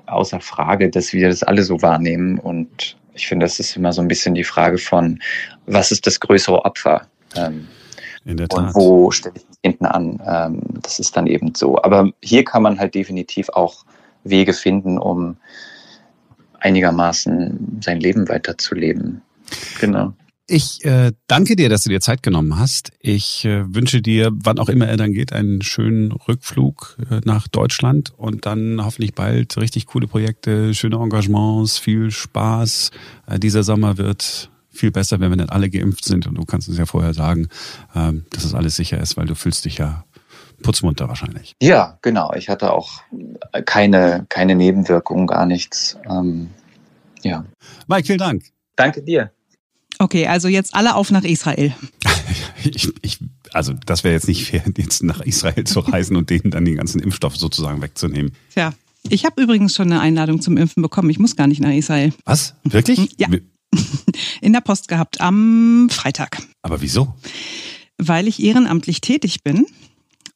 außer 0.06 0.40
Frage, 0.40 0.88
dass 0.90 1.12
wir 1.12 1.28
das 1.28 1.42
alle 1.42 1.62
so 1.62 1.82
wahrnehmen. 1.82 2.38
Und 2.38 2.96
ich 3.14 3.26
finde, 3.26 3.44
das 3.44 3.58
ist 3.58 3.76
immer 3.76 3.92
so 3.92 4.02
ein 4.02 4.08
bisschen 4.08 4.34
die 4.34 4.44
Frage 4.44 4.78
von, 4.78 5.20
was 5.66 5.90
ist 5.90 6.06
das 6.06 6.20
größere 6.20 6.64
Opfer? 6.64 7.06
Ähm, 7.34 7.66
in 8.24 8.36
der 8.36 8.48
Tat. 8.48 8.58
Und 8.58 8.74
wo 8.74 9.10
stelle 9.10 9.34
ich 9.36 9.44
hinten 9.62 9.86
an? 9.86 10.20
das 10.82 11.00
ist 11.00 11.16
dann 11.16 11.26
eben 11.26 11.54
so. 11.54 11.82
Aber 11.82 12.10
hier 12.22 12.44
kann 12.44 12.62
man 12.62 12.78
halt 12.78 12.94
definitiv 12.94 13.48
auch 13.50 13.84
Wege 14.24 14.52
finden, 14.52 14.98
um 14.98 15.36
einigermaßen 16.58 17.80
sein 17.82 18.00
Leben 18.00 18.28
weiterzuleben. 18.28 19.22
Genau. 19.80 20.12
Ich 20.52 20.84
äh, 20.84 21.12
danke 21.28 21.54
dir, 21.54 21.68
dass 21.68 21.84
du 21.84 21.90
dir 21.90 22.00
Zeit 22.00 22.24
genommen 22.24 22.58
hast. 22.58 22.90
Ich 22.98 23.44
äh, 23.44 23.72
wünsche 23.72 24.02
dir, 24.02 24.30
wann 24.32 24.58
auch 24.58 24.68
immer 24.68 24.88
er 24.88 24.96
dann 24.96 25.12
geht, 25.12 25.32
einen 25.32 25.62
schönen 25.62 26.10
Rückflug 26.10 26.96
äh, 27.08 27.20
nach 27.24 27.46
Deutschland 27.46 28.12
und 28.16 28.46
dann 28.46 28.84
hoffentlich 28.84 29.14
bald 29.14 29.56
richtig 29.58 29.86
coole 29.86 30.08
Projekte, 30.08 30.74
schöne 30.74 30.96
Engagements, 30.96 31.78
viel 31.78 32.10
Spaß. 32.10 32.90
Äh, 33.28 33.38
dieser 33.38 33.62
Sommer 33.62 33.96
wird 33.96 34.50
viel 34.70 34.90
besser, 34.90 35.20
wenn 35.20 35.30
wir 35.30 35.36
dann 35.36 35.50
alle 35.50 35.70
geimpft 35.70 36.04
sind 36.04 36.26
und 36.26 36.34
du 36.34 36.44
kannst 36.44 36.68
uns 36.68 36.78
ja 36.78 36.86
vorher 36.86 37.14
sagen, 37.14 37.46
ähm, 37.94 38.24
dass 38.30 38.44
es 38.44 38.52
alles 38.52 38.74
sicher 38.74 39.00
ist, 39.00 39.16
weil 39.16 39.26
du 39.26 39.36
fühlst 39.36 39.64
dich 39.64 39.78
ja 39.78 40.04
putzmunter 40.62 41.08
wahrscheinlich. 41.08 41.54
Ja, 41.60 41.98
genau. 42.02 42.32
Ich 42.34 42.48
hatte 42.48 42.72
auch 42.72 43.02
keine, 43.64 44.26
keine 44.28 44.54
Nebenwirkungen, 44.54 45.26
gar 45.26 45.46
nichts. 45.46 45.96
Ähm, 46.08 46.50
ja. 47.22 47.44
Mike, 47.86 48.06
vielen 48.06 48.18
Dank. 48.18 48.44
Danke 48.76 49.02
dir. 49.02 49.30
Okay, 49.98 50.26
also 50.26 50.48
jetzt 50.48 50.74
alle 50.74 50.94
auf 50.94 51.10
nach 51.10 51.24
Israel. 51.24 51.74
ich, 52.64 52.90
ich, 53.02 53.18
also 53.52 53.74
das 53.84 54.02
wäre 54.02 54.14
jetzt 54.14 54.28
nicht 54.28 54.46
fair, 54.46 54.62
jetzt 54.76 55.02
nach 55.02 55.20
Israel 55.20 55.64
zu 55.64 55.80
reisen 55.80 56.16
und 56.16 56.30
denen 56.30 56.50
dann 56.50 56.64
den 56.64 56.76
ganzen 56.76 57.00
Impfstoff 57.00 57.36
sozusagen 57.36 57.82
wegzunehmen. 57.82 58.32
Tja, 58.52 58.72
ich 59.08 59.24
habe 59.24 59.42
übrigens 59.42 59.74
schon 59.74 59.92
eine 59.92 60.00
Einladung 60.00 60.40
zum 60.40 60.56
Impfen 60.56 60.82
bekommen. 60.82 61.10
Ich 61.10 61.18
muss 61.18 61.36
gar 61.36 61.46
nicht 61.46 61.60
nach 61.60 61.72
Israel. 61.72 62.12
Was? 62.24 62.54
Wirklich? 62.64 63.14
Ja. 63.18 63.28
In 64.40 64.52
der 64.52 64.60
Post 64.60 64.88
gehabt 64.88 65.20
am 65.20 65.88
Freitag. 65.90 66.38
Aber 66.62 66.80
wieso? 66.80 67.14
Weil 67.98 68.26
ich 68.26 68.42
ehrenamtlich 68.42 69.00
tätig 69.00 69.42
bin 69.42 69.66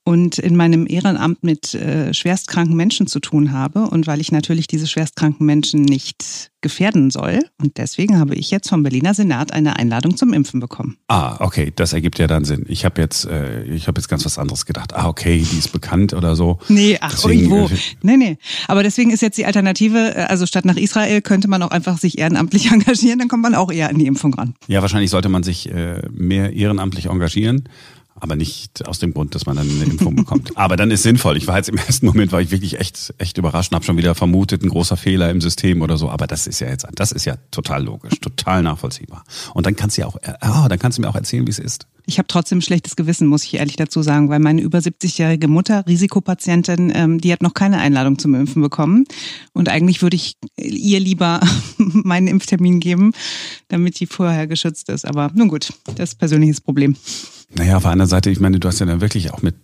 und 0.04 0.38
in 0.38 0.54
meinem 0.54 0.86
Ehrenamt 0.86 1.42
mit 1.42 1.74
äh, 1.74 2.12
schwerstkranken 2.12 2.76
Menschen 2.76 3.06
zu 3.06 3.20
tun 3.20 3.52
habe 3.52 3.88
und 3.88 4.06
weil 4.06 4.20
ich 4.20 4.30
natürlich 4.32 4.66
diese 4.66 4.86
schwerstkranken 4.86 5.46
Menschen 5.46 5.82
nicht 5.82 6.50
gefährden 6.60 7.10
soll. 7.10 7.40
Und 7.60 7.76
deswegen 7.78 8.18
habe 8.18 8.34
ich 8.34 8.50
jetzt 8.50 8.68
vom 8.68 8.82
Berliner 8.82 9.14
Senat 9.14 9.52
eine 9.52 9.76
Einladung 9.76 10.16
zum 10.16 10.32
Impfen 10.32 10.60
bekommen. 10.60 10.96
Ah, 11.08 11.36
okay, 11.40 11.72
das 11.74 11.92
ergibt 11.92 12.18
ja 12.18 12.26
dann 12.26 12.44
Sinn. 12.44 12.64
Ich 12.68 12.84
habe 12.84 13.00
jetzt, 13.00 13.26
äh, 13.26 13.64
ich 13.64 13.86
habe 13.86 13.98
jetzt 13.98 14.08
ganz 14.08 14.24
was 14.24 14.38
anderes 14.38 14.66
gedacht. 14.66 14.94
Ah, 14.94 15.08
okay, 15.08 15.44
die 15.50 15.58
ist 15.58 15.72
bekannt 15.72 16.12
oder 16.12 16.36
so. 16.36 16.58
Nee, 16.68 16.98
ach, 17.00 17.12
deswegen, 17.12 17.50
irgendwo. 17.50 17.74
Äh, 17.74 17.78
nee, 18.02 18.16
nee. 18.16 18.38
Aber 18.66 18.82
deswegen 18.82 19.10
ist 19.10 19.22
jetzt 19.22 19.38
die 19.38 19.46
Alternative, 19.46 20.16
äh, 20.16 20.20
also 20.24 20.46
statt 20.46 20.64
nach 20.64 20.76
Israel 20.76 21.22
könnte 21.22 21.48
man 21.48 21.62
auch 21.62 21.70
einfach 21.70 21.98
sich 21.98 22.18
ehrenamtlich 22.18 22.70
engagieren, 22.72 23.18
dann 23.18 23.28
kommt 23.28 23.42
man 23.42 23.54
auch 23.54 23.70
eher 23.70 23.88
an 23.88 23.98
die 23.98 24.06
Impfung 24.06 24.34
ran. 24.34 24.54
Ja, 24.66 24.82
wahrscheinlich 24.82 25.10
sollte 25.10 25.28
man 25.28 25.42
sich 25.42 25.70
äh, 25.70 26.02
mehr 26.12 26.52
ehrenamtlich 26.52 27.06
engagieren 27.06 27.68
aber 28.14 28.36
nicht 28.36 28.86
aus 28.86 28.98
dem 28.98 29.12
Grund, 29.12 29.34
dass 29.34 29.46
man 29.46 29.56
dann 29.56 29.68
eine 29.68 29.84
Impfung 29.84 30.14
bekommt. 30.16 30.52
Aber 30.56 30.76
dann 30.76 30.90
ist 30.90 31.02
sinnvoll. 31.02 31.36
Ich 31.36 31.46
war 31.46 31.56
jetzt 31.56 31.68
im 31.68 31.76
ersten 31.76 32.06
Moment, 32.06 32.32
war 32.32 32.40
ich 32.40 32.50
wirklich 32.50 32.78
echt, 32.78 33.12
echt 33.18 33.38
überrascht 33.38 33.72
und 33.72 33.76
habe 33.76 33.84
schon 33.84 33.96
wieder 33.96 34.14
vermutet, 34.14 34.62
ein 34.62 34.68
großer 34.68 34.96
Fehler 34.96 35.30
im 35.30 35.40
System 35.40 35.82
oder 35.82 35.96
so. 35.96 36.10
Aber 36.10 36.26
das 36.26 36.46
ist 36.46 36.60
ja 36.60 36.68
jetzt, 36.68 36.86
das 36.94 37.12
ist 37.12 37.24
ja 37.24 37.36
total 37.50 37.84
logisch, 37.84 38.20
total 38.20 38.62
nachvollziehbar. 38.62 39.24
Und 39.52 39.66
dann 39.66 39.74
kannst 39.76 39.96
du 39.96 40.02
ja 40.02 40.06
auch, 40.06 40.16
ah, 40.40 40.68
dann 40.68 40.78
kannst 40.78 40.98
du 40.98 41.02
mir 41.02 41.08
auch 41.08 41.16
erzählen, 41.16 41.46
wie 41.46 41.50
es 41.50 41.58
ist. 41.58 41.86
Ich 42.06 42.18
habe 42.18 42.26
trotzdem 42.28 42.60
schlechtes 42.60 42.96
Gewissen, 42.96 43.28
muss 43.28 43.44
ich 43.44 43.54
ehrlich 43.54 43.76
dazu 43.76 44.02
sagen, 44.02 44.28
weil 44.28 44.38
meine 44.38 44.60
über 44.60 44.78
70-jährige 44.78 45.48
Mutter, 45.48 45.86
Risikopatientin, 45.86 46.92
ähm, 46.94 47.20
die 47.20 47.32
hat 47.32 47.42
noch 47.42 47.54
keine 47.54 47.78
Einladung 47.78 48.18
zum 48.18 48.34
Impfen 48.34 48.60
bekommen. 48.60 49.04
Und 49.52 49.68
eigentlich 49.68 50.02
würde 50.02 50.16
ich 50.16 50.36
ihr 50.56 51.00
lieber 51.00 51.40
meinen 51.78 52.28
Impftermin 52.28 52.80
geben, 52.80 53.12
damit 53.68 54.00
die 54.00 54.06
vorher 54.06 54.46
geschützt 54.46 54.90
ist. 54.90 55.06
Aber 55.06 55.30
nun 55.34 55.48
gut, 55.48 55.72
das 55.96 56.10
ist 56.10 56.18
persönliches 56.18 56.60
Problem. 56.60 56.96
Naja, 57.54 57.76
auf 57.76 57.84
der 57.84 57.92
anderen 57.92 58.10
Seite, 58.10 58.30
ich 58.30 58.40
meine, 58.40 58.60
du 58.60 58.68
hast 58.68 58.80
ja 58.80 58.86
dann 58.86 59.00
wirklich 59.00 59.32
auch 59.32 59.42
mit 59.42 59.54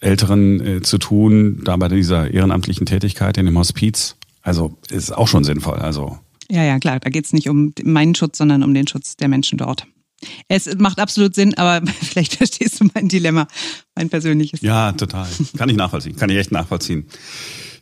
Älteren 0.00 0.60
äh, 0.60 0.82
zu 0.82 0.98
tun, 0.98 1.62
da 1.64 1.76
bei 1.76 1.88
dieser 1.88 2.30
ehrenamtlichen 2.30 2.86
Tätigkeit 2.86 3.36
in 3.38 3.46
dem 3.46 3.58
Hospiz. 3.58 4.16
Also 4.42 4.76
ist 4.90 5.10
auch 5.12 5.28
schon 5.28 5.44
sinnvoll. 5.44 5.78
Also 5.78 6.18
ja, 6.50 6.62
ja, 6.62 6.78
klar. 6.78 7.00
Da 7.00 7.10
geht 7.10 7.24
es 7.24 7.32
nicht 7.32 7.48
um 7.48 7.72
meinen 7.82 8.14
Schutz, 8.14 8.38
sondern 8.38 8.62
um 8.62 8.74
den 8.74 8.86
Schutz 8.86 9.16
der 9.16 9.28
Menschen 9.28 9.58
dort. 9.58 9.86
Es 10.48 10.68
macht 10.76 10.98
absolut 10.98 11.34
Sinn, 11.34 11.54
aber 11.54 11.86
vielleicht 12.02 12.34
verstehst 12.36 12.80
du 12.80 12.88
mein 12.94 13.08
Dilemma, 13.08 13.46
mein 13.94 14.08
persönliches. 14.10 14.60
Ja, 14.60 14.92
total. 14.92 15.26
Kann 15.56 15.68
ich 15.68 15.76
nachvollziehen. 15.76 16.16
Kann 16.16 16.30
ich 16.30 16.36
echt 16.36 16.52
nachvollziehen. 16.52 17.06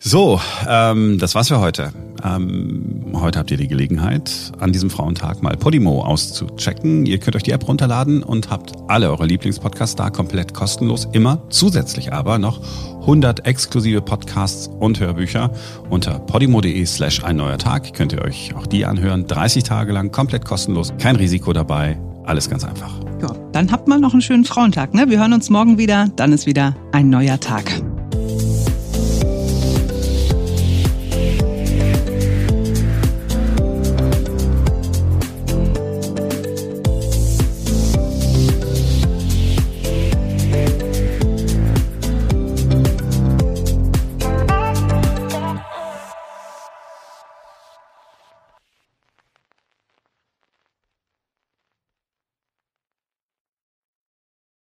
So, 0.04 0.40
ähm, 0.68 1.18
das 1.20 1.36
war's 1.36 1.46
für 1.46 1.60
heute. 1.60 1.92
Ähm, 2.24 3.12
heute 3.14 3.38
habt 3.38 3.52
ihr 3.52 3.56
die 3.56 3.68
Gelegenheit, 3.68 4.50
an 4.58 4.72
diesem 4.72 4.90
Frauentag 4.90 5.44
mal 5.44 5.56
Podimo 5.56 6.02
auszuchecken. 6.02 7.06
Ihr 7.06 7.18
könnt 7.18 7.36
euch 7.36 7.44
die 7.44 7.52
App 7.52 7.68
runterladen 7.68 8.24
und 8.24 8.50
habt 8.50 8.72
alle 8.88 9.10
eure 9.10 9.26
Lieblingspodcasts 9.26 9.94
da 9.94 10.10
komplett 10.10 10.54
kostenlos. 10.54 11.06
Immer 11.12 11.48
zusätzlich 11.50 12.12
aber 12.12 12.40
noch 12.40 12.60
100 13.02 13.46
exklusive 13.46 14.02
Podcasts 14.02 14.66
und 14.66 14.98
Hörbücher. 14.98 15.52
Unter 15.88 16.18
podimo.de 16.18 16.84
slash 16.84 17.22
ein 17.22 17.36
neuer 17.36 17.58
Tag 17.58 17.94
könnt 17.94 18.12
ihr 18.12 18.22
euch 18.22 18.56
auch 18.56 18.66
die 18.66 18.84
anhören. 18.84 19.28
30 19.28 19.62
Tage 19.62 19.92
lang 19.92 20.10
komplett 20.10 20.44
kostenlos. 20.44 20.92
Kein 20.98 21.14
Risiko 21.14 21.52
dabei. 21.52 21.96
Alles 22.24 22.48
ganz 22.48 22.64
einfach. 22.64 22.92
Ja, 23.20 23.34
dann 23.52 23.70
habt 23.70 23.88
mal 23.88 23.98
noch 23.98 24.12
einen 24.12 24.22
schönen 24.22 24.44
Frauentag. 24.44 24.94
Ne? 24.94 25.08
Wir 25.08 25.18
hören 25.18 25.32
uns 25.32 25.50
morgen 25.50 25.78
wieder. 25.78 26.08
Dann 26.16 26.32
ist 26.32 26.46
wieder 26.46 26.76
ein 26.92 27.10
neuer 27.10 27.40
Tag. 27.40 27.82